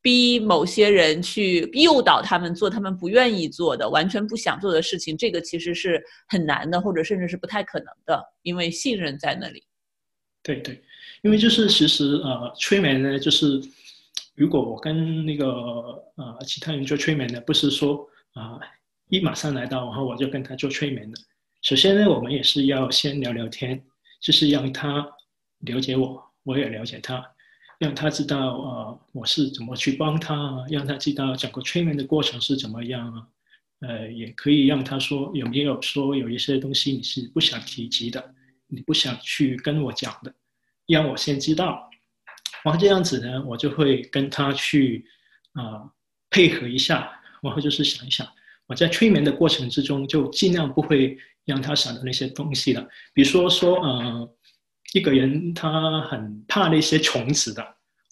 [0.00, 9.64] 逼某些人去诱导他们做他们不愿意做的、完全不想做的事情，这个其实是很难的，或者甚至是不太可能的，因为信任在那里。
[10.44, 10.80] 对对，
[11.22, 13.60] 因为就是其实呃，催眠呢就是。
[14.36, 15.46] 如果我跟那个
[16.16, 18.58] 呃其他人做催眠的，不是说啊
[19.08, 21.16] 一马上来到，然后我就跟他做催眠的。
[21.62, 23.82] 首先呢，我们也是要先聊聊天，
[24.20, 25.06] 就是让他
[25.60, 27.24] 了解我，我也了解他，
[27.78, 33.26] 让他知道呃我是怎么去帮他，让他知道整个催眠的过程是怎么样啊。
[33.80, 38.34] 呃，也可以让他说有没有说有一些东西你是不想提及的，
[38.66, 40.34] 你不想去跟我讲的，
[40.86, 41.90] 让我先知道。
[42.62, 45.06] 然后这样子呢，我就会跟他去
[45.52, 45.90] 啊
[46.30, 48.26] 配合一下，然后就是想一想，
[48.66, 52.86] 我在催眠的过程之中，就尽量不会让他想到那些东西了。
[53.12, 54.28] 比如说说，呃，
[54.92, 57.62] 一个人他很怕那些虫子的，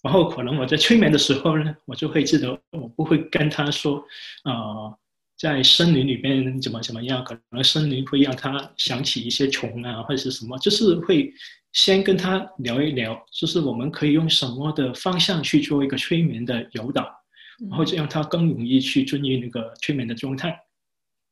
[0.03, 3.97] 然后可能我在催眠的时候呢，我就会记得，我不会跟他说，
[4.43, 4.93] 啊，
[5.37, 11.33] 在森林里面怎么怎么样，可能森林会让他想起一些虫啊，或者是什么，就是会。
[11.75, 17.11] 先跟他聊一聊，就是我们可以用什么的方向去做一个催眠的诱导，
[17.69, 20.57] 然后这样他更容易去进入那个催眠的状态。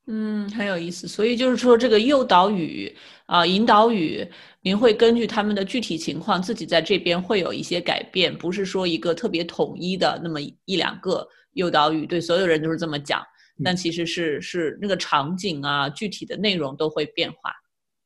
[0.07, 1.07] 嗯，很有意思。
[1.07, 2.93] 所以就是说，这个诱导语
[3.27, 4.27] 啊、引导语，
[4.61, 13.21] 您会根据他们的具体情况，自己在这边会有一些改变，不是说一个特别统一的那么一两个诱导语，对所有人都是这么讲。
[13.63, 17.53] 但其实是是那个场景啊，具体的内容都会变化。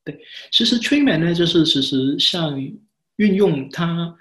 [0.04, 0.20] 对，
[0.52, 2.60] 其实催眠呢，就是其实像
[3.16, 4.14] 运用他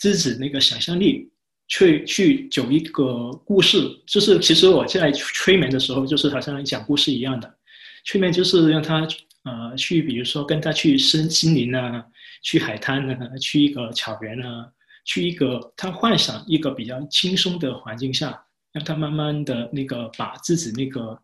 [0.00, 1.30] 自己那个想象力，
[1.70, 3.78] 去去讲一个故事。
[4.06, 7.58] 就是其实我在催眠的时候，就是好像讲故事一样的。
[8.04, 9.08] 催眠就是让他
[9.44, 12.04] 呃去，比如说跟他去森森林啊，
[12.42, 14.70] 去海滩啊，去一个草原啊，
[15.06, 21.18] 去一个他幻想一个比较轻松的环境下，让他慢慢的那个把自己那个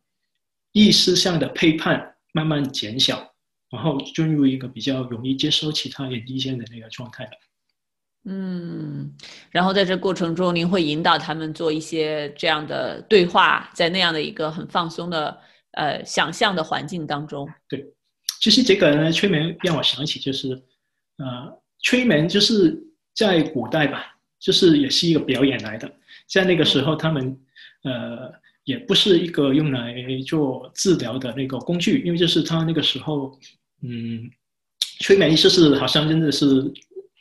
[0.72, 3.30] 意识上的批判慢慢减小。
[3.68, 7.30] 然后进入一个比较容易接收其他人意见的那个状态了。
[8.29, 9.09] 嗯，
[9.51, 15.39] 然后在这过程中，您会引导他们做一些这样的对话，在那样的一个很放松的
[15.73, 17.49] 呃想象的环境当中。
[17.69, 17.87] 对，
[18.41, 20.61] 其实这个呢，催眠让我想起就是，
[21.19, 22.77] 呃，催眠就是
[23.15, 25.89] 在古代吧，就是也是一个表演来的，
[26.29, 27.39] 在那个时候他们
[27.85, 28.33] 呃
[28.65, 29.95] 也不是一个用来
[30.27, 33.39] 做治疗的那个工具，因为就是他那个时候
[33.83, 34.29] 嗯，
[34.99, 36.45] 催眠就是好像真的是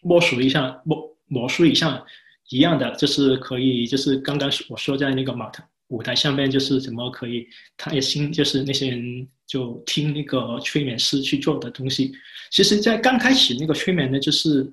[0.05, 2.05] 魔术一下魔魔术一下
[2.49, 5.63] 一样的，就是可以就是刚刚我说在那个马特。
[5.89, 12.11] 舞台上面就是怎么可以，他也心就是那些人就听那个催眠师去做的东西。
[12.49, 14.67] 其实，在刚开始那个催眠呢，就是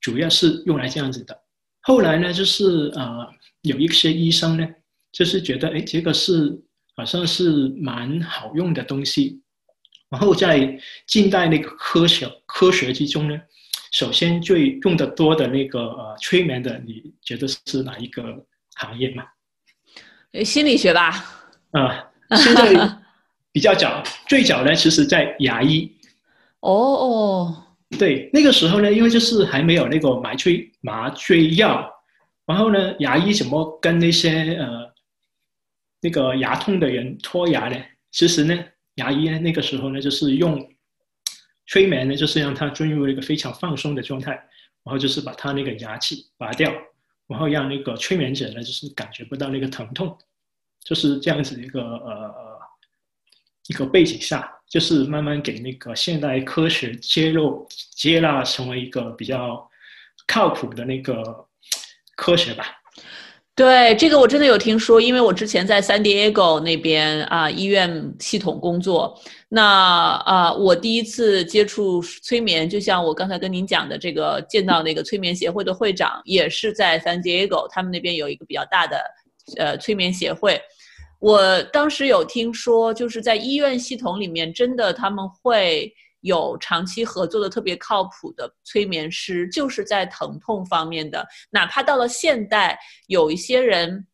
[0.00, 1.36] 主要是用来这样子的。
[1.80, 3.28] 后来呢，就是呃，
[3.62, 4.64] 有一些医生呢，
[5.10, 6.56] 就是觉得哎，这个是
[6.94, 9.42] 好像是蛮好用的东西。
[10.08, 13.36] 然后在近代那个科学科学之中呢，
[13.94, 19.24] 首先最用的多的那个呃催眠的，你觉得是哪一个行业吗？
[20.44, 21.10] 心理学吧，
[21.70, 22.98] 啊，现在
[23.52, 25.88] 比较早，最早呢，其实在牙医。
[26.58, 27.64] 哦哦，
[27.96, 31.88] 对，那个时候呢，因为就是还没有那个麻醉麻醉药，
[32.46, 34.92] 然后呢，牙医怎么跟那些呃
[36.00, 37.76] 那个牙痛的人脱牙呢？
[38.10, 38.58] 其实呢，
[38.96, 40.68] 牙医呢那个时候呢，就是用
[41.66, 44.32] 催眠呢，就是让他进入一个非常放松的状态，
[44.82, 46.72] 然后就是把他那个牙器拔掉。
[47.26, 50.14] 然后让那个催眠者呢，就是感觉不到那个疼痛，
[50.84, 52.60] 就是这样子一个呃
[53.68, 59.66] 一个背景下，就是慢慢给那个现代科学揭露接纳成为一个比较
[60.26, 61.48] 靠谱的那个
[62.14, 62.66] 科学吧。
[63.56, 69.16] 对这个我真的有听说，因为我之前在 San Diego 那边啊医院系统工作。
[69.48, 69.62] 那
[70.24, 79.00] 啊，我第一次接触催眠，就像我刚才跟您讲的，这个见到那个催眠协会的会长，也是在 San Diego，他们那边有一个比较大的
[79.56, 80.60] 呃催眠协会。
[81.20, 85.94] 我当时有听说，就是在医院系统里面，真的他们会。
[86.24, 91.26] 有长期合作的特别靠谱的催眠师，就是在疼痛方面的。
[91.50, 94.06] 哪怕到了现代，有一些人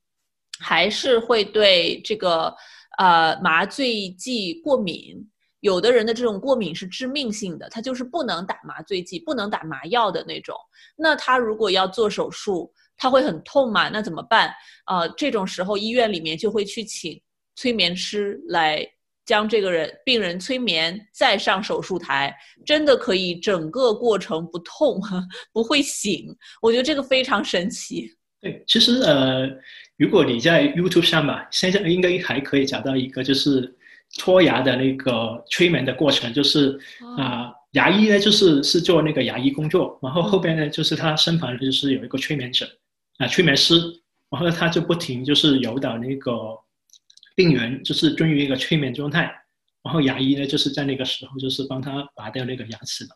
[0.59, 2.53] 还是会对这个
[2.99, 5.25] 呃麻醉剂过敏。
[5.61, 10.57] 有的人的这种过敏是致命性的，他就是不能打麻醉剂，不能打麻药的那种。
[10.97, 13.89] 那他如果要做手术，他会很痛嘛？
[13.89, 14.53] 那怎么办？
[14.87, 17.23] 呃，这种时候医院里面就会去请
[17.55, 18.85] 催眠师来。
[19.25, 22.35] 将这个人病人催眠，再上手术台，
[22.67, 25.01] 真的可以整个过程不痛，
[25.53, 26.27] 不会醒。
[26.61, 28.11] 我觉得这个非常神奇。
[28.41, 29.49] 对，其实呃，
[29.97, 33.73] 如果你在 YouTube 上吧，现在应该还可以找到一个就是
[34.19, 36.77] 脱牙的那个催眠的过程，就是
[37.17, 42.67] 啊，牙医呢就是是做那个牙医工作，然后后边呢就是他身旁就是有一个催眠者
[43.19, 43.77] 啊，催眠师，
[44.29, 46.33] 然后他就不停就是诱导那个。
[47.35, 49.23] 病人就是进入一个催眠状态，
[49.83, 53.11] 然后牙医呢就是在那个时候就是帮他拔掉那个牙齿的。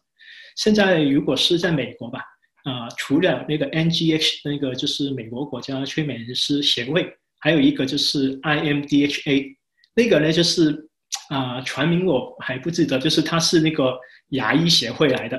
[0.56, 2.20] 现在如果是在美国吧，
[2.62, 9.56] 啊，除了那个 NGH 那个就是美国国家催眠师协会，还有一个就是 IMDHA，
[9.94, 10.88] 那个呢就是
[11.28, 13.98] 啊，全名我还不记得，就是它是那个
[14.30, 15.38] 牙医协会来的。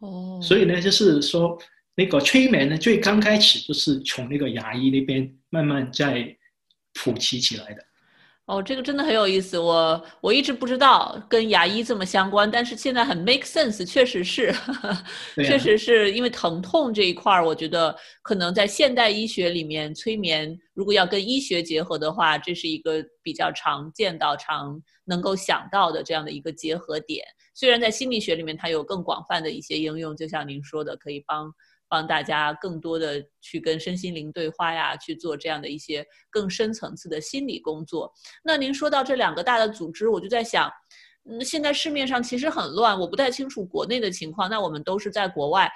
[0.00, 0.40] 哦。
[0.42, 1.56] 所以呢，就是说
[1.94, 6.36] 那个催眠呢，最刚开始就是从那个牙医那边慢慢在
[6.94, 7.82] 普及起来的。
[8.46, 14.52] 哦，这个真的很有意思，我我一直不知道跟牙医这么相关，但是现在很 make sense，确实是，
[15.46, 27.24] 确实是因为疼痛这一块儿，我觉得可能在现代医学里面，催眠如果要跟医学结合的话，这是一个比较常见到、常能够想到的这样的一个结合点。
[27.54, 31.52] 虽然在心理学里面，它有更广泛的一些应用，就像您说的，可以帮。
[31.92, 38.10] 帮大家更多的去跟身心灵对话呀，去做这样的一些更深层次的心理工作。
[38.42, 40.72] 那您说到这两个大的组织，我就在想，
[41.28, 44.48] 嗯，现在市面上其实很乱，我不太清楚国内的情况。
[44.48, 45.70] 那我们都是在国外，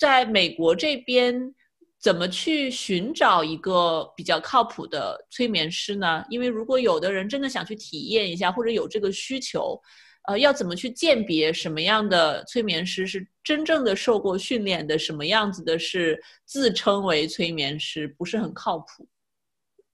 [0.00, 1.54] 在美国这边
[2.00, 6.24] 怎么去寻找一个比较靠谱的催眠师呢？
[6.28, 9.80] 因为如果有的人真的想去体验一下，或者有这个需求。
[10.24, 19.08] 呃，要怎么去鉴别什么样的催眠师是真正的受过训练的，什么样子的是自称为催眠师，不是很靠谱？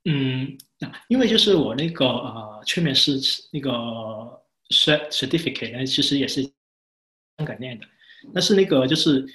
[0.04, 0.56] 嗯，
[1.08, 3.18] 因为就是我那个呃催眠师
[3.52, 3.70] 那个
[4.70, 7.86] certificate 呢，其实也是香港念的，
[8.34, 9.26] 但是那个就是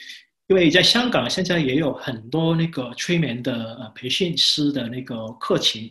[0.47, 5.81] 因为在香港现在也有很多那个催眠的呃培训师的那个课程。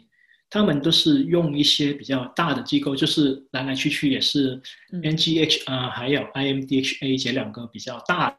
[0.53, 8.39] 他们都是用一些比较大的机构，就是来来去去也是 NGH 啊，还有 IMDHA 这两个比较大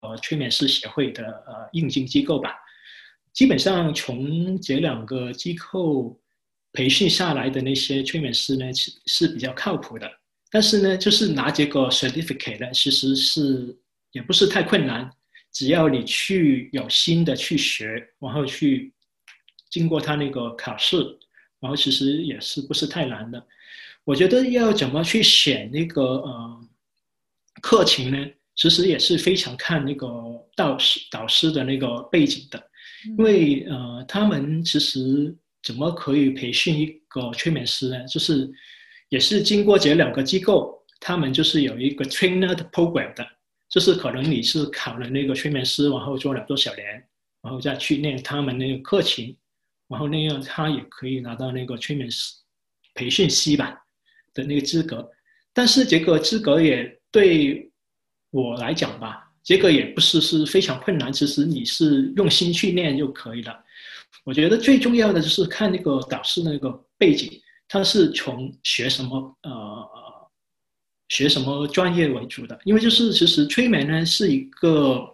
[0.00, 2.54] 呃催眠师协会的呃应经机构吧。
[3.34, 6.18] 基本上从这两个机构
[6.72, 10.10] 培训下来的那些催眠师呢，是是比较靠谱的。
[10.50, 13.76] 但是呢，就是拿这个 certificate 呢，其实是
[14.12, 15.10] 也不是太困难，
[15.52, 18.94] 只要你去有心的去学，然后去
[19.68, 20.96] 经过他那个考试，
[21.62, 23.42] 然后其实也是不是太难的。
[24.04, 26.68] 我觉得要怎么去选那个呃
[27.62, 28.18] 课程呢？
[28.54, 30.06] 其实也是非常看那个
[30.54, 32.62] 导师导师的那个背景的，
[33.16, 38.04] 因为呃他们其实怎么可以培训一个催眠师呢？
[38.06, 38.50] 就是
[39.08, 43.26] 也是经过这两个机构，他们就是有一个 trainer 的 program 的，
[43.70, 46.84] 就是可能你是考了那个催眠师，然后做了多少年，
[47.40, 49.34] 然后再去念他们那个课程，
[49.92, 52.34] 然后那样他也可以拿到那个催眠师
[52.94, 53.78] 培训师吧。
[54.34, 55.06] 的那个资格，
[55.52, 57.70] 但是这个资格也对
[58.30, 61.12] 我来讲吧，这个也不是是非常困难。
[61.12, 63.62] 其实你是用心去练就可以了。
[64.24, 67.30] 我觉得最重要的就是看那个导师那个背景，
[67.68, 69.86] 他是从学什么呃
[71.08, 72.58] 学什么专业为主的。
[72.64, 75.06] 因为就是其实催眠呢是一个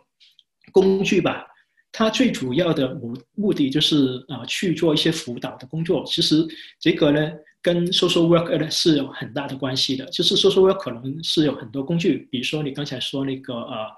[0.70, 1.44] 工具吧，
[1.92, 6.04] 它最主要的目目的就是啊去做一些辅导的工作。
[6.06, 6.46] 其实
[6.80, 7.32] 这个呢。
[7.60, 13.88] 跟 social work 呢是有很大的关系的，就是 social worker 可能是有很多工具，比如说你刚才说那个呃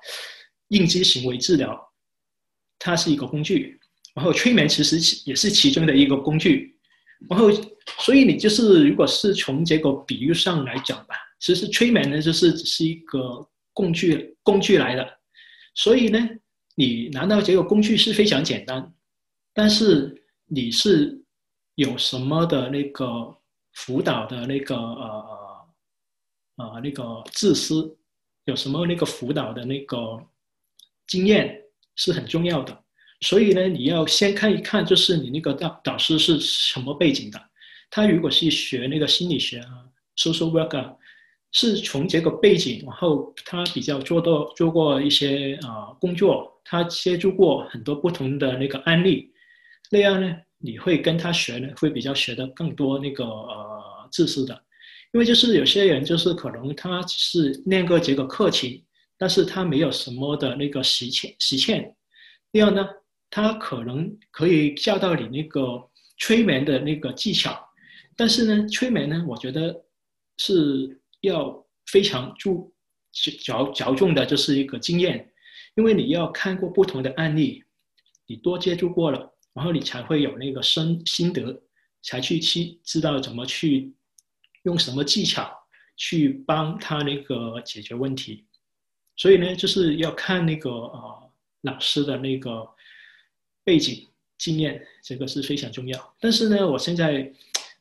[0.69, 1.79] 应激行为治疗，
[2.79, 3.79] 它是一个工具，
[4.15, 4.97] 然后催眠其实
[5.29, 6.75] 也是其中的一个工具，
[7.29, 7.51] 然后
[7.99, 15.07] 所以你就是如果是从这个比喻上来讲吧，其实催眠呢就是只是一个工具工具来的，
[15.75, 16.19] 所以呢
[16.75, 18.95] 你拿到这个工具是非常简单，
[19.53, 21.25] 但是你是
[21.75, 23.37] 有什么的那个。
[23.73, 25.69] 辅导的那个呃
[26.57, 27.97] 呃那个自私，
[28.45, 30.21] 有什么那个辅导的那个
[31.07, 31.63] 经验
[31.95, 32.77] 是很重要的。
[33.21, 37.41] 所以呢，你要先看一看，就是你那个导导师是什么背景的。
[37.89, 40.97] 他如果是学那个心理学啊，social worker
[41.53, 49.33] 是从这个背景，然后他比较做到做过一些啊工作，他接触过很多不同的那个案例，
[49.91, 50.37] 那样呢？
[50.63, 53.83] 你会跟他学呢，会比较学的更多那个呃
[54.13, 54.55] 知识的，
[55.11, 58.69] 因为就是有些人就是可能他是念过这个课程，
[59.17, 61.97] 但是他没有什么的那个实践实践，
[62.53, 62.87] 这样呢，
[63.31, 65.83] 他可能可以教到你那个
[66.19, 67.59] 催眠的那个技巧，
[68.15, 69.75] 但是呢，催眠呢，我觉得
[70.37, 72.73] 是要非常注
[73.43, 75.33] 着着重的就是一个经验，
[75.75, 77.65] 因为你要看过不同的案例，
[78.27, 79.35] 你多接触过了。
[79.53, 81.61] 然后你才会有那个深心得，
[82.03, 83.93] 才去去知道怎么去
[84.63, 85.53] 用什么技巧
[85.97, 88.47] 去帮他那个解决问题。
[89.17, 92.65] 所以呢，就是要看那个呃老师的那个
[93.65, 94.09] 背景
[94.39, 96.15] 经验，这个是非常重要。
[96.21, 97.31] 但是呢，我现在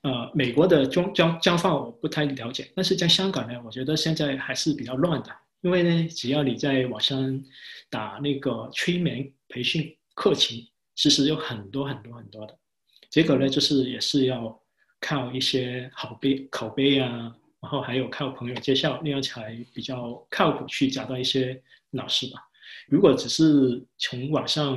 [0.01, 5.29] 呃美国的状状状况我不太了解，但是在香港呢，我觉得现在还是比较乱的。
[5.61, 7.43] 因为呢，只要你在网上
[7.89, 10.57] 打那个催眠培训课程。
[10.95, 12.53] 其实有很多很多很多的，
[13.09, 14.53] 结果呢，就是也是要
[14.99, 22.41] 靠一些好碑口碑啊，然后还有靠朋友介绍，那样才比较靠谱去找到一些老师吧。
[22.89, 24.75] 如果只是从网上，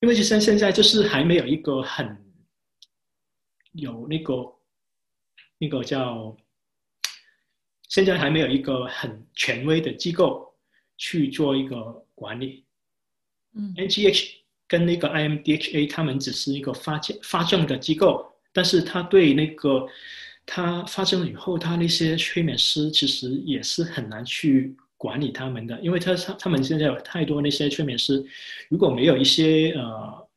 [0.00, 2.04] 因为就像现在就是还没有一个很
[3.72, 4.34] 有那个
[5.58, 6.36] 那个叫，
[7.88, 10.54] 现在还没有一个很权威的机构
[10.96, 12.64] 去做一个管理。
[13.54, 14.36] 嗯，NGH。
[14.70, 19.88] 跟那个 IMDHA，他们只是一个发证发证的机构，但是他对那个
[20.44, 28.22] 他发证以后，他那些催眠师其实也是很难去管理他们的，因为他他他们现在有太多那些催眠师，
[28.68, 30.28] 如果没有一些呃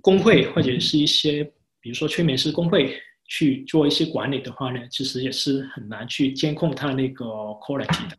[0.00, 8.16] 工会或者是一些比如说催眠师工会去做一些管理的话呢，其实也是很难去监控他那个 quality 的。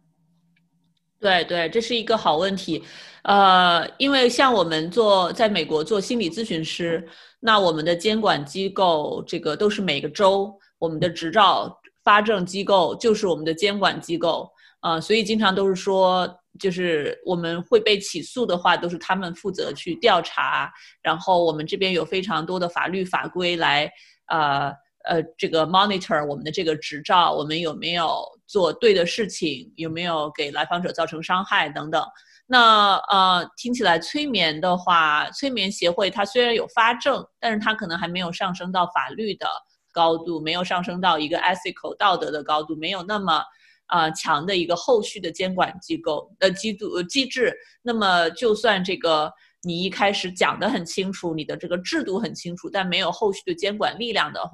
[1.20, 2.82] 对对，这是一个好问题，
[3.22, 7.08] 呃，因为像我们做在美国做心理咨询师，
[7.40, 14.50] 那我们的监管机构这个都是每个州我们的执照发证机构就是我们的监管机构，
[14.82, 20.72] 呃，所以经常都是说，就是我们会被起诉的话，都是他们负责去调查，
[21.02, 23.92] 然后我们这边有非常多的法律法规来，
[24.28, 24.74] 呃。
[25.04, 32.06] 呃，这个 monitor 我们的这个执照，我们有没有做对的事情，有没有给来访者造成伤害等等。
[32.46, 39.48] 那呃，听起来催眠的话，催眠协会它虽然有发证，但是它可能还没有上升到法律的
[39.92, 43.44] 高度，没有上升到一个 ethical 道德的高度，没有那么
[43.92, 47.54] 呃强的一个后续的监管机构呃机度机制。
[47.84, 49.32] 那么就算这个
[49.62, 54.52] 你一开始讲的很清楚，你的这个制度很清楚，但没有后续的监管力量的话。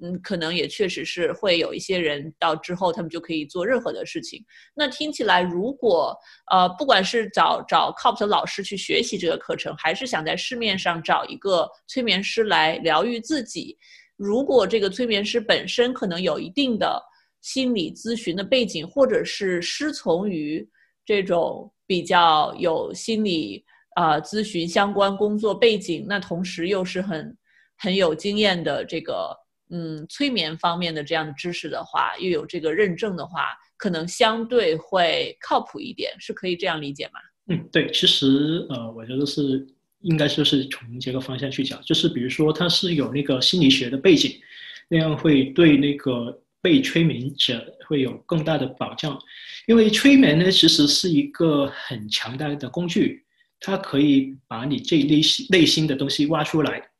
[0.00, 4.40] 嗯，可能也确实是会有一些人到之后，他们就可以做任何的事情。
[4.72, 6.16] 那听起来，如果
[6.52, 13.76] 呃，不管是找找靠谱的老师去学习这个课程，还是想在市面上找一个催眠师来疗愈自己，
[14.14, 17.02] 如果这个催眠师本身可能有一定的
[17.40, 20.68] 心理咨询的背景，或者是师从于
[21.04, 23.64] 这种比较有心理
[23.96, 27.36] 啊咨询相关工作背景，那同时又是很
[27.76, 29.36] 很有经验的这个。
[29.70, 37.20] 嗯，催眠方面的这样的知识的话，又有这个认证的话，可能相对会靠谱一点，是可以这样理解吗？
[37.48, 39.66] 嗯，对，其实呃，我觉得是
[40.00, 44.40] 应该说是从这个方向去讲，就是比如说他是有那个心理学的背景，
[44.88, 49.18] 那样会对那个被催眠者会有更大的保障，
[49.66, 53.24] 因为催眠呢其实是一个很强大的工具，
[53.60, 56.90] 它可以把你这内心内心的东西挖出来，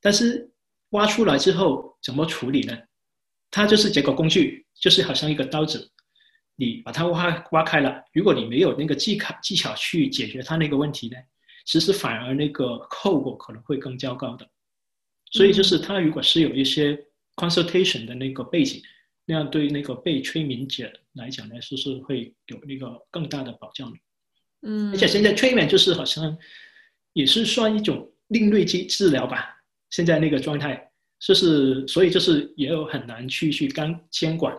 [0.00, 0.50] 但是。
[0.90, 2.78] 挖出来之后怎么处理呢？
[3.50, 5.90] 它就是这个工具，就是好像一个刀子，
[6.54, 8.02] 你把它挖挖开了。
[8.12, 11.16] 如果你没有那个技巧技巧去解决它那个问题呢，
[11.66, 14.48] 其实反而那个后果可能会更糟糕的。
[15.32, 16.96] 所以就是他如果是有一些
[17.36, 18.82] consultation 的那个背景，
[19.24, 23.98] 那样对那个被催眠者来讲呢，是是会有那个更大的保障的。
[24.62, 26.36] 嗯，而且现在催眠就是好像
[27.12, 29.54] 也是算一种另类治治疗吧。
[29.90, 34.56] 现在那个状态，就是所以就是也有很难去去干监管。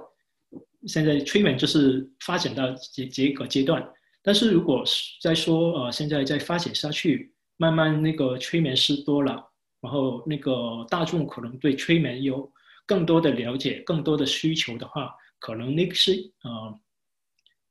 [0.85, 3.85] 现在催眠就是发展到这这个阶段，
[4.21, 4.83] 但是如果
[5.21, 9.43] 再说呃，现在再发展下去，慢慢那个催眠师多了，
[9.81, 12.49] 然后那个大众可能对催眠有
[12.87, 16.79] 更多的了解、更多的需求的话，可能那个是呃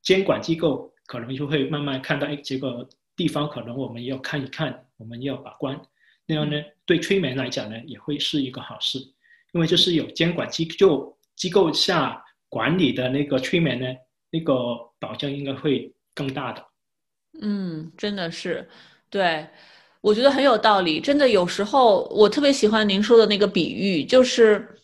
[0.03, 5.81] 监管机构可能就会慢慢看到，哎，这个地方可能我们要看一看，我们要把关。
[6.27, 8.99] 那样呢，对催眠来讲呢，也会是一个好事，
[9.53, 13.87] 因为就是有监管机构机构下管理的那个催眠呢，
[14.31, 14.55] 那个
[14.99, 16.65] 保障应该会更大的。
[17.41, 18.69] 嗯，真的是，
[19.09, 19.47] 对，
[20.01, 21.01] 我觉得很有道理。
[21.01, 24.76] 真的有时候我特别喜欢您说的那个比喻，就是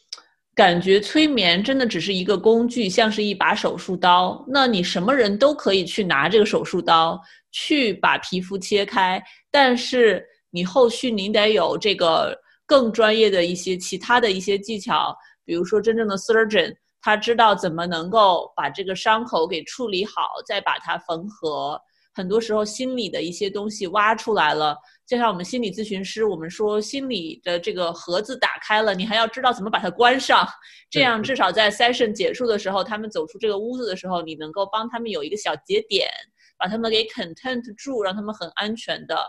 [0.63, 4.45] 感觉催眠真的只是一个工具，像是一把手术刀。
[4.47, 10.25] 那你什么人都可以去拿这个手术刀去把皮肤切开，但是。
[10.55, 21.81] 你后续你得有这个更专业的一些其他的一些技巧，比如说真正的 surgeon，他知道怎么能够把这个伤口给处理好，再把它缝合。
[22.13, 24.77] 很多时候心里的一些东西挖出来了，
[25.13, 30.49] 就像我们心理咨询师，我们说心理的这个盒子打开了，你还要知道怎么把它关上，
[30.89, 36.09] 这样至少在 session 结束的时候，他们走出这个屋子的时候，你能够帮他们有一个小节点，
[36.57, 39.23] 把他们给 content 住，让他们很安全的。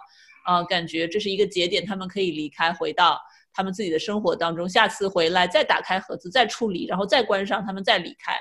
[0.45, 3.19] 啊，感觉这是一个节点，他们可以离开，回到
[3.53, 4.69] 他们自己的生活当中。
[4.69, 8.37] 下次回来再打开盒子，再处理，然后再关上，他们再离开。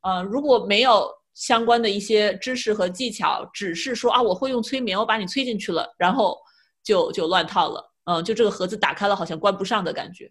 [0.00, 6.38] 呃，如果没有相关的一些知识和技巧，只是说啊，我会用催眠，我把你催进去了，然后
[6.86, 7.92] 就就乱套了。
[8.04, 10.30] 嗯，就这个盒子打开了，好像关不上的感觉。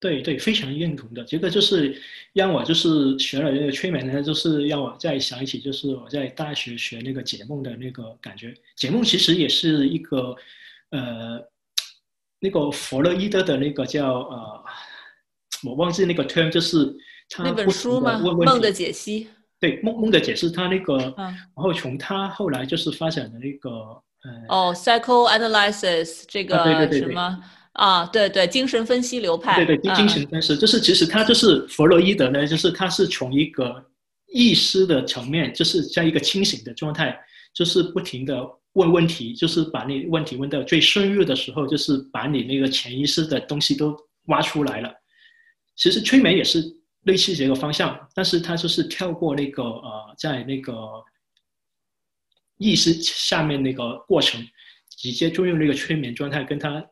[0.00, 1.22] 对对，非常认同的。
[1.24, 2.00] 这个就是
[2.32, 8.54] 让我就是学了这个催眠呢，就是让我再想起，就是我在大学学那个解梦的那个感觉。
[8.76, 10.34] 解梦其实也是一个，
[10.90, 11.38] 呃，
[12.40, 14.64] 那个弗洛伊德的那个叫呃，
[15.64, 16.96] 我忘记那个 term，就是
[17.28, 18.18] 他那本书吗？
[18.18, 19.28] 梦的解析。
[19.60, 24.02] 对，梦梦的解释，他那个，然后从他后来就是发展的那个，呃，
[24.48, 27.42] 哦，psychoanalysis 这个什么？
[27.72, 33.84] 啊，对对，精神分析流派，对对，精神分析就是其实他就是弗洛伊德呢，就是他是从一个
[34.32, 37.16] 意识的层面，就是在一个清醒的状态，
[37.54, 43.96] 就是不停的问问题，就是把你问题问到最深入的时候，就是把你那个潜意识的东西都
[44.26, 44.92] 挖出来了。
[45.76, 46.60] 其实催眠也是
[47.04, 50.74] 类似这个方向，但是他就是跳过那个呃，在那个
[52.58, 54.46] 意识下面那个过程，
[54.90, 56.84] 直接就用那个催眠状态跟他。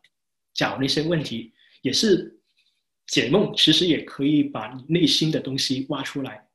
[0.58, 1.52] 讲那些问题
[1.82, 2.34] 也是
[3.08, 6.48] 解梦，其实也可以把你内心的东西挖出来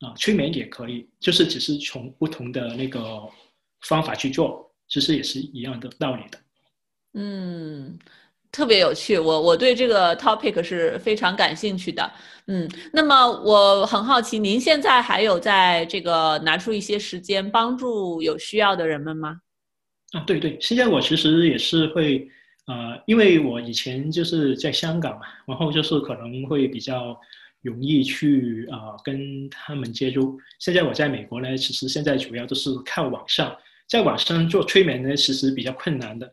[0.00, 0.14] 啊。
[0.14, 3.28] 催眠也可以，就是只是从不同的那个
[3.82, 6.40] 方法去做，其实也是一样的道理的。
[7.12, 7.98] 嗯，
[8.50, 12.10] 特别有趣，我我对这个 topic 是非常感兴趣的。
[12.46, 19.40] 嗯，那么我很好奇，您现在还有在这个拿出一些时间帮助有需要的人们吗？
[20.12, 22.28] 啊，对对，现在我其实也是会。
[22.68, 27.16] 呃，因为我以前就是在香港嘛，然后就是可能会比较
[27.62, 30.36] 容易去啊跟他们接触。
[30.58, 33.56] 现在我在美国呢，其实现在主要都是靠网上，
[33.88, 36.26] 在网上做催眠呢，其实比较困难的。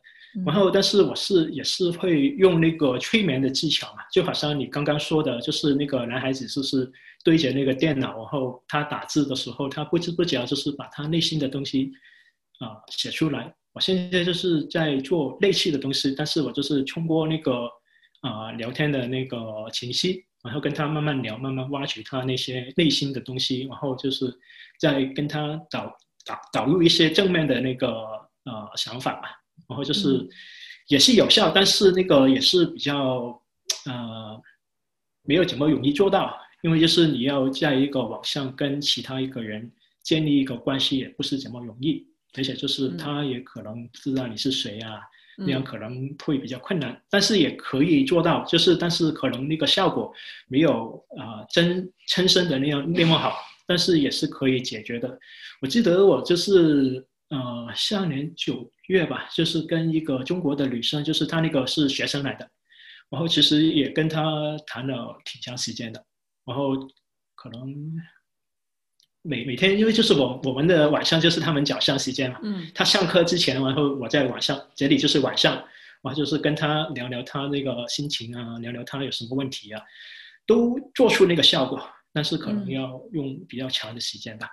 [0.45, 6.91] 然后，但是我是也是会用那个催眠的技巧嘛，就好像你刚刚说的，就是那个男孩子就是
[7.23, 11.91] 对着那个电脑，然后他打字的时候，他不知不觉就是把他内心的东西
[12.57, 13.53] 啊写出来。
[13.73, 17.69] 我现在就是在做类似的东西，但是我就是通过那个
[18.21, 19.38] 啊聊天的那个
[19.71, 24.34] 情绪，然后跟他慢慢聊，慢慢挖掘他那些内心的东西，然后就是
[24.79, 27.88] 再跟他导导导入一些正面的那个
[28.45, 29.43] 呃想法吧。
[29.68, 30.28] 然后就是
[30.88, 33.41] 也是有效，但是那个也是比较
[33.86, 34.41] 呃
[35.24, 44.99] 没有怎么容易做到，因为就是你要在一个网上跟其他一个人建立一个关系，也不是怎么容易，而且就是他也可能不知道你是谁啊，
[45.38, 47.01] 那样可能会比较困难。
[47.10, 50.14] 但是也可以做到，就是但是可能那个效果
[50.47, 53.34] 没有啊真亲身的那样那么好，
[53.66, 55.18] 但是也是可以解决的。
[55.62, 58.71] 我记得我就是呃上年九。
[58.89, 62.45] 月吧，就是跟一个中国的女生，就是她那个是学生来的，
[63.09, 64.21] 然后其实也跟她
[64.67, 66.05] 谈了挺长时间的，
[66.43, 66.75] 然后
[67.34, 67.73] 可能
[69.21, 79.81] 每每天，因为就是我我们的晚上就是他们早上时间嘛，嗯，他上课之前，然后我在晚上，这里就是晚上，然后就是跟他聊聊他那个心情啊，聊聊他有什么问题啊，
[80.45, 81.81] 都做出那个效果，
[82.11, 84.49] 但是可能要用比较长的时间吧。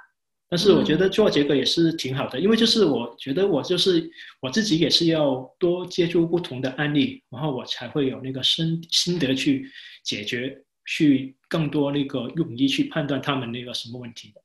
[0.50, 4.10] 但是我觉得做这个也是挺好的，因为就是我觉得我就是
[4.42, 9.70] 我自己也是要多接触不同的案例，然后我才会有那个心心得去
[10.02, 14.40] 解决，去更多那个勇于去判断他们那个什么问题的。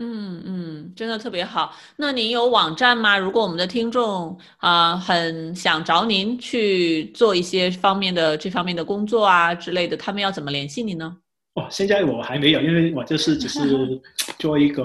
[0.00, 1.74] 嗯嗯，真的特别好。
[1.96, 3.16] 那您有网站吗？
[3.18, 11.16] 如果我们的听众啊很想找您去做一些方面的这方面的工作啊之类的，他们要怎么联系你呢？
[11.58, 13.60] 哦，现在我还没有，因为我就是只是
[14.38, 14.84] 做一个。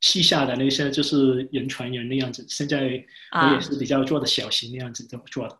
[0.00, 5.58] 西下的那些就是人传人那样子，现在我也是比较做的小型那样子这么做的。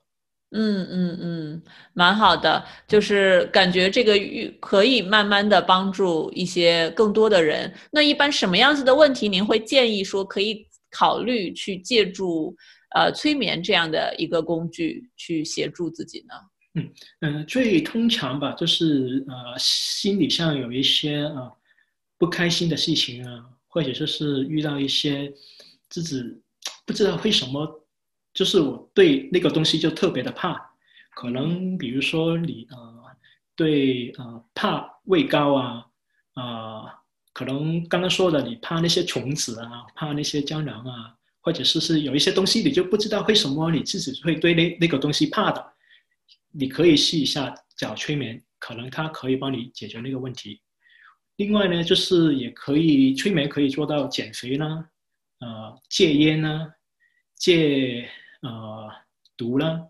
[0.53, 4.15] 嗯嗯嗯，蛮好的，就是感觉这个
[4.61, 7.75] 可以慢慢的帮助一些更多的人。
[7.91, 12.55] 那一般什么样子的问题，您会建议说可以考虑去借助
[12.95, 16.35] 呃催眠这样的一个工具去协助自己呢？
[17.21, 21.53] 嗯，最通常吧，就是呃心理上有一些啊
[22.17, 23.45] 不开心的事情啊。
[23.71, 25.31] 或者说是遇到一些
[25.91, 26.25] 自己
[26.87, 27.87] 不知道为什么，
[28.33, 30.59] 就是我对那个东西就特别的怕。
[31.15, 33.05] 可能比如说你呃
[33.55, 35.87] 对呃怕畏高啊
[36.33, 36.85] 啊，
[37.35, 45.73] 可能刚刚说的你怕那些虫子啊，怕那些蟑螂啊，或者是是有一些东西你就不知道为什么你自己会对那那个东西怕的，
[46.59, 50.61] 你可以试一下找催眠，可能它可以帮你解决那个问题。
[51.37, 54.91] 另外呢，就是也可以催眠，可以做到减肥啦，
[55.39, 56.69] 呃，戒烟啦，
[57.37, 58.09] 戒
[58.43, 58.91] 呃
[59.37, 59.87] 毒啦，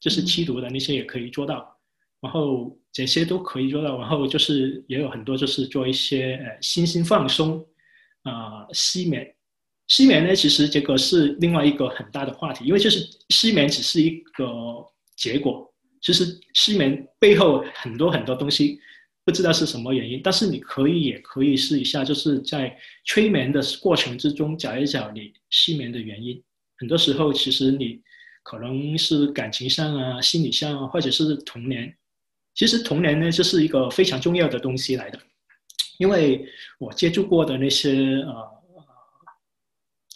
[0.00, 1.78] 就是吸毒的那些也可以做到，
[2.20, 7.62] 然后这些都可以做到，然后就是也有很多就是做一些呃心心放松，
[8.22, 9.36] 啊失眠，
[9.88, 14.46] 失眠呢其实这个是另外一个很大的话题，因为就是失眠只是一个
[15.14, 15.67] 结果，
[16.00, 16.24] 其实
[16.54, 18.80] 失眠背后很多很多东西。
[19.24, 22.74] 不知道是什么原因，但是你可以也可以试一下，就是在
[23.04, 26.42] 催眠的过程之中找一找你失眠的原因。
[26.78, 28.00] 很多时候，其实你
[28.42, 31.94] 可能是感情上啊、心理上啊，或者是童年。
[32.54, 35.20] 其实童年呢，就是一个非常重要的东西来的，
[35.98, 38.50] 因为我接触过的那些呃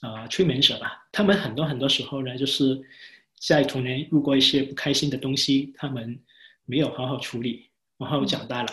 [0.00, 2.80] 呃催眠者吧，他们很多很多时候呢，就是
[3.44, 6.18] 在童年遇过一些不开心的东西，他们
[6.64, 7.68] 没有好好处理，
[7.98, 8.72] 然后长大了。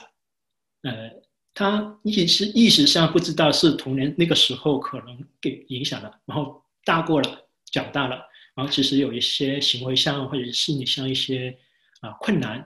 [0.84, 1.12] 呃，
[1.54, 8.16] 他意识意识上不知道是童年那个时候可能给影响了，然后大过了，长大了，
[8.54, 11.58] 然后其实有一些行为上或者心理上一些
[12.02, 12.66] 啊困难，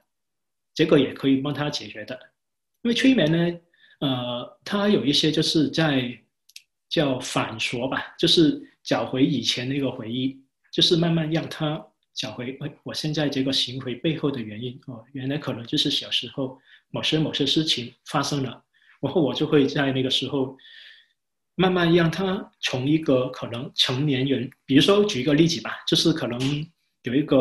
[0.74, 2.20] 这个也可以帮他解决的。
[2.82, 3.60] 因为催眠呢，
[3.99, 6.16] 呃，它有一些就是在
[6.89, 10.38] 叫反说吧，就是找回以前那个回忆，
[10.70, 11.84] 就是慢慢让他
[12.14, 16.59] 找回哎，我现在这个行为背后的原因哦，原来可能就是小时候。
[16.95, 18.64] 某些某些事情发生了，
[19.01, 20.55] 然后我就会在那个时候
[21.55, 26.39] 慢慢让他从一个可能成年人，比如说举一个例子吧，就是可能
[27.01, 27.38] 有一个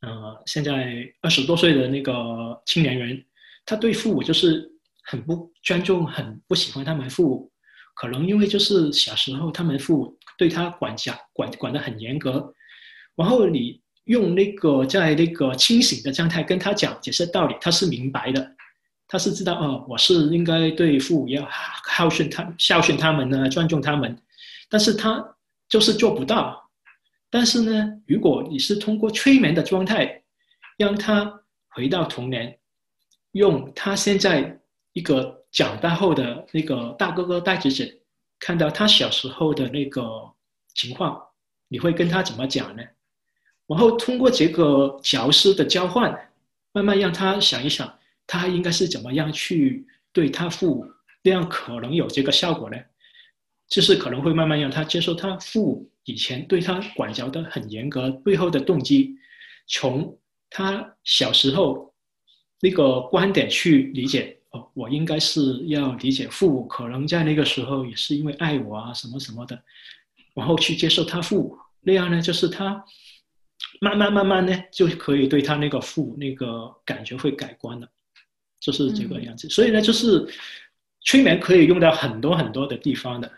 [0.00, 3.24] 呃现在二十多岁的那个青年人，
[3.64, 4.68] 他对父母就是
[5.04, 7.52] 很不尊重，很不喜欢他们父母，
[7.94, 12.52] 可能因为就是小时候他们父母对他管辖管管得很严格，
[13.20, 13.78] 然后你。
[14.04, 18.56] 用那个在那个清醒的状态跟他讲解释道理，他是明白的，
[19.06, 21.48] 他是知道哦，我是应该对父母要
[21.86, 24.18] 孝顺他孝顺他们呢，尊重他们，
[24.68, 25.24] 但是他
[25.68, 26.60] 就是做不到，
[27.28, 30.20] 但是呢，如果你是通过催眠的状态，
[30.76, 32.58] 让他回到童年，
[33.32, 34.60] 用他现在
[34.92, 37.94] 一个长大后的那个大哥哥、大姐姐
[38.40, 40.02] 看到他小时候的那个
[40.74, 41.16] 情况，
[41.68, 42.82] 你会跟他怎么讲呢？
[43.70, 46.10] 然后通过这个角色的交换，
[46.72, 47.88] 慢慢让他想一想，
[48.26, 50.86] 他应该是怎么样去对他父母，
[51.22, 52.76] 这样可能有这个效果呢？
[53.68, 59.14] 就是可能会慢慢让他接受他父母以前对他管教的很严格背后的动机，
[59.68, 60.18] 从
[60.50, 61.94] 他小时候
[62.60, 69.62] 那个观点去理解哦，我应该是要理解父母可能在那个时候也是因为爱我啊什么什么的，
[70.34, 72.84] 然后去接受他父母，那样呢就是他。
[73.80, 77.88] 慢慢慢慢呢，就可以对他那个父那个感觉会改观了，
[78.60, 79.48] 就是这个样子。
[79.48, 80.26] 所以呢，就是
[81.04, 83.30] 催眠可以用到很多很多的地方的。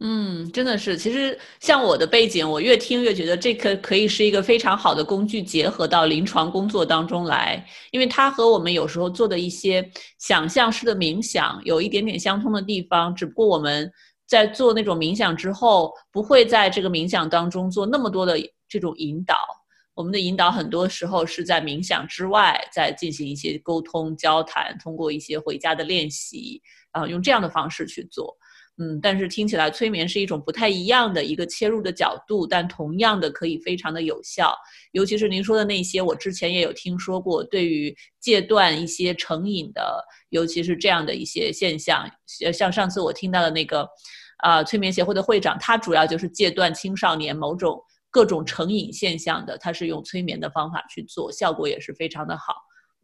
[0.00, 0.96] 嗯，真的是。
[0.96, 9.88] 其实像我的背景，我越听越觉得这个可以是一个非常好的工具，结合到临床工作当中来，因为它和我们有时候做的一些
[10.18, 13.90] 想象式的冥想有一点点相通的地方，只不过我们
[14.34, 18.36] 在做那种冥想之后，不会在这个冥想当中做那么多的
[18.68, 19.36] 这种引导。
[19.94, 26.60] 我们的引导很多时候是在冥想之外，在进行一些沟通交谈，通过一些回家的练习，
[26.90, 28.36] 啊，用这样的方式去做。
[28.76, 34.52] 嗯，但是听起来催眠是一种不太一样的一个切入的角度，但同样的可以非常的有效。
[34.90, 42.04] 尤其是您说的那些，我之前也有听说过，对于戒断一些成瘾的，尤其是这样的一些现象，
[42.52, 43.88] 像上次我听到的那个，
[44.44, 47.82] 啊，催眠协会的会长，他主要就是戒断青少年某种。
[48.14, 52.54] 各种成瘾现象的，他是用催眠的方法去做，效果也是非常的好。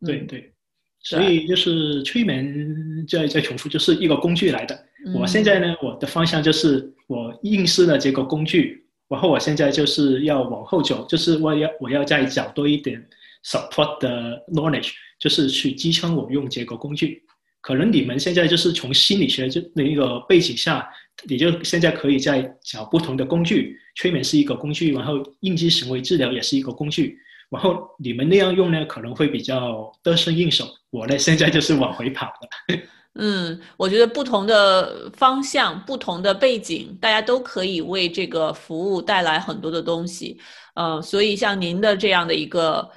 [0.06, 0.54] 对对，
[1.00, 4.84] 所以就是催眠再再重复，就是一个工具来的。
[5.12, 13.04] 我现在呢，我的方向就是我应试了这个工具，然后我现在就是要往后走，就是我要我要再找多一点
[13.44, 17.20] support 的 knowledge，就是去支撑我用这个工具。
[17.62, 20.88] 可能你们现在就是从心理学就那个背景下，
[21.28, 27.18] 你就现在可以在找不同的工具，催眠是一个工具，然后应激行为治疗也是一个工具，
[27.50, 30.66] 然后你们那样用呢，可能会比较得心应手。
[30.90, 32.80] 我呢，现在就是往回跑的。
[33.14, 40.38] 嗯，我觉得不同的方向、不同的背景，大家都可以为这个服务带来很多的东西。
[40.74, 42.88] 嗯，所以像您的这样的一个。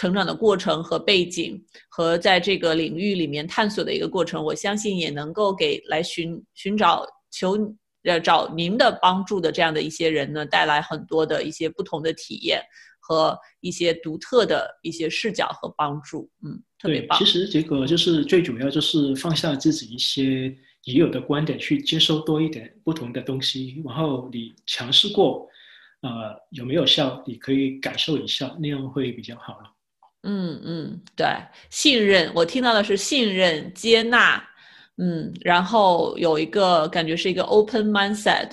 [0.00, 7.56] 成长的过程和背景，和在这个领域里面探索的一个过程，我相信也能够给来寻寻找求
[8.04, 12.62] 呃找您的帮助的这样的一些人呢，带来很多的一些不同的体验
[13.00, 16.30] 和一些独特的一些视角和帮助。
[16.44, 17.18] 嗯，特别棒。
[17.18, 20.54] 其实这个就是最主要就是放下自己一些
[20.84, 25.46] 已有的观点，去接收多一点不同的东西，然后你尝试过，
[26.02, 29.72] 呃有没有效，你可以感受一下，那样会比较好了。
[30.22, 31.26] 嗯嗯，对，
[31.70, 34.42] 信任，我听到的是信任、接纳，
[34.98, 38.50] 嗯，然后有一个感觉是一个 open mindset，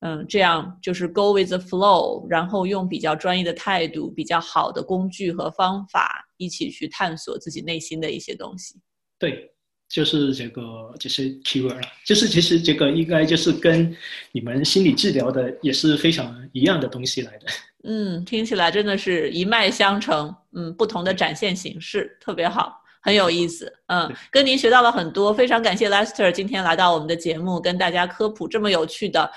[0.00, 8.80] 嗯，这样就是 go with the flow，然后用比较专业的态度、比较好的工具和方法，一起去探索自己内心的一些东西。
[9.18, 9.50] 对，
[9.88, 10.62] 就是这个，
[10.98, 13.94] 就是 keyword 了，就是其实这个应该就是跟
[14.32, 17.46] 你们心理治疗的也是非常一样的东西来的。
[17.84, 20.34] 嗯，听起来真的是一脉相承。
[20.52, 23.72] 嗯，不同的展现形式特别好，很有意思。
[23.86, 29.30] 嗯，跟您学到了很多，非常感谢 Lester 今天来到我们的节目，跟大家科普这么有趣的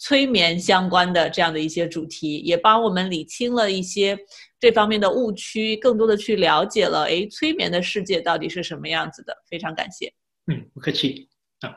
[0.00, 4.18] 催眠相关的这样的一些主题，也帮我们理清了一些
[4.58, 9.36] 这方面的误区，更多的去了解了，哎，催眠的世界到底是什么样子的。
[9.46, 10.10] 非常感谢。
[10.50, 11.28] 嗯，不客气。
[11.60, 11.76] 啊，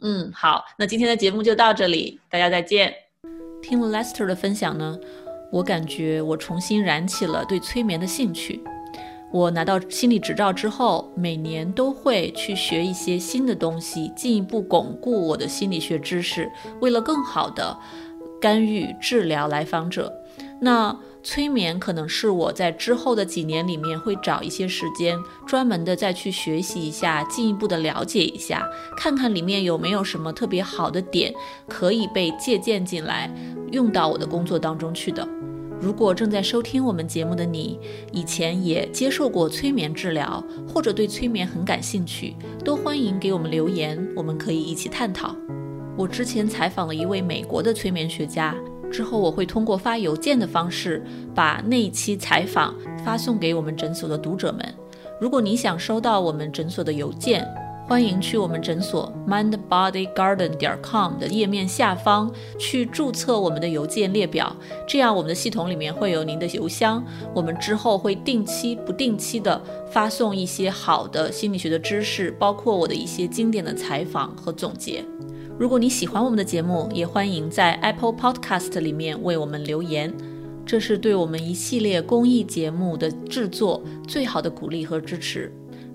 [0.00, 2.94] 嗯，好，那今天的节目就到这里，大家再见。
[3.60, 4.98] 听了 Lester 的分享呢？
[5.52, 8.62] 我感觉我重新燃起了对催眠的兴趣。
[9.32, 16.50] 我拿到心理执照之后，每年都会去学一些新的东西，进一步巩固我的心理学知识，
[16.80, 17.78] 为了更好的
[18.40, 20.12] 干预治疗来访者。
[20.62, 28.66] 那催眠可能是我在之后的几年里面会找一些时间，专门的再去学习一下，进一步的了解一下，
[28.96, 31.32] 看看里面有没有什么特别好的点
[31.68, 33.32] 可以被借鉴进来，
[33.70, 35.26] 用到我的工作当中去的。
[35.80, 37.80] 如果正在收听我们节目的你，
[38.12, 45.34] 以前也接受过催眠治疗，或者对催眠很感兴趣，都欢迎给我们留言，我们可以一起探讨。
[45.96, 48.54] 我之前采访了一位美国的催眠学家，
[48.92, 51.02] 之后我会通过发邮件的方式
[51.34, 54.62] 把那一期采访发送给我们诊所的读者们。
[55.18, 57.46] 如果你想收到我们诊所的邮件，
[57.90, 67.04] 欢迎去我们诊所 mindbodygarden 点 com 的页面下方去注册我们的邮件列表，这样我们的系统里面会有您的邮箱。
[67.34, 69.60] 我们之后会定期、不定期的
[69.90, 75.04] 发送一些好的心理学的知识，包括我的一些经典的采访和总结。
[75.58, 80.14] 如果你喜欢我们的节目，也欢迎在 Apple Podcast 里面为我们留言，
[80.64, 85.52] 这是对我们一系列公益节目的制作最好的鼓励和支持。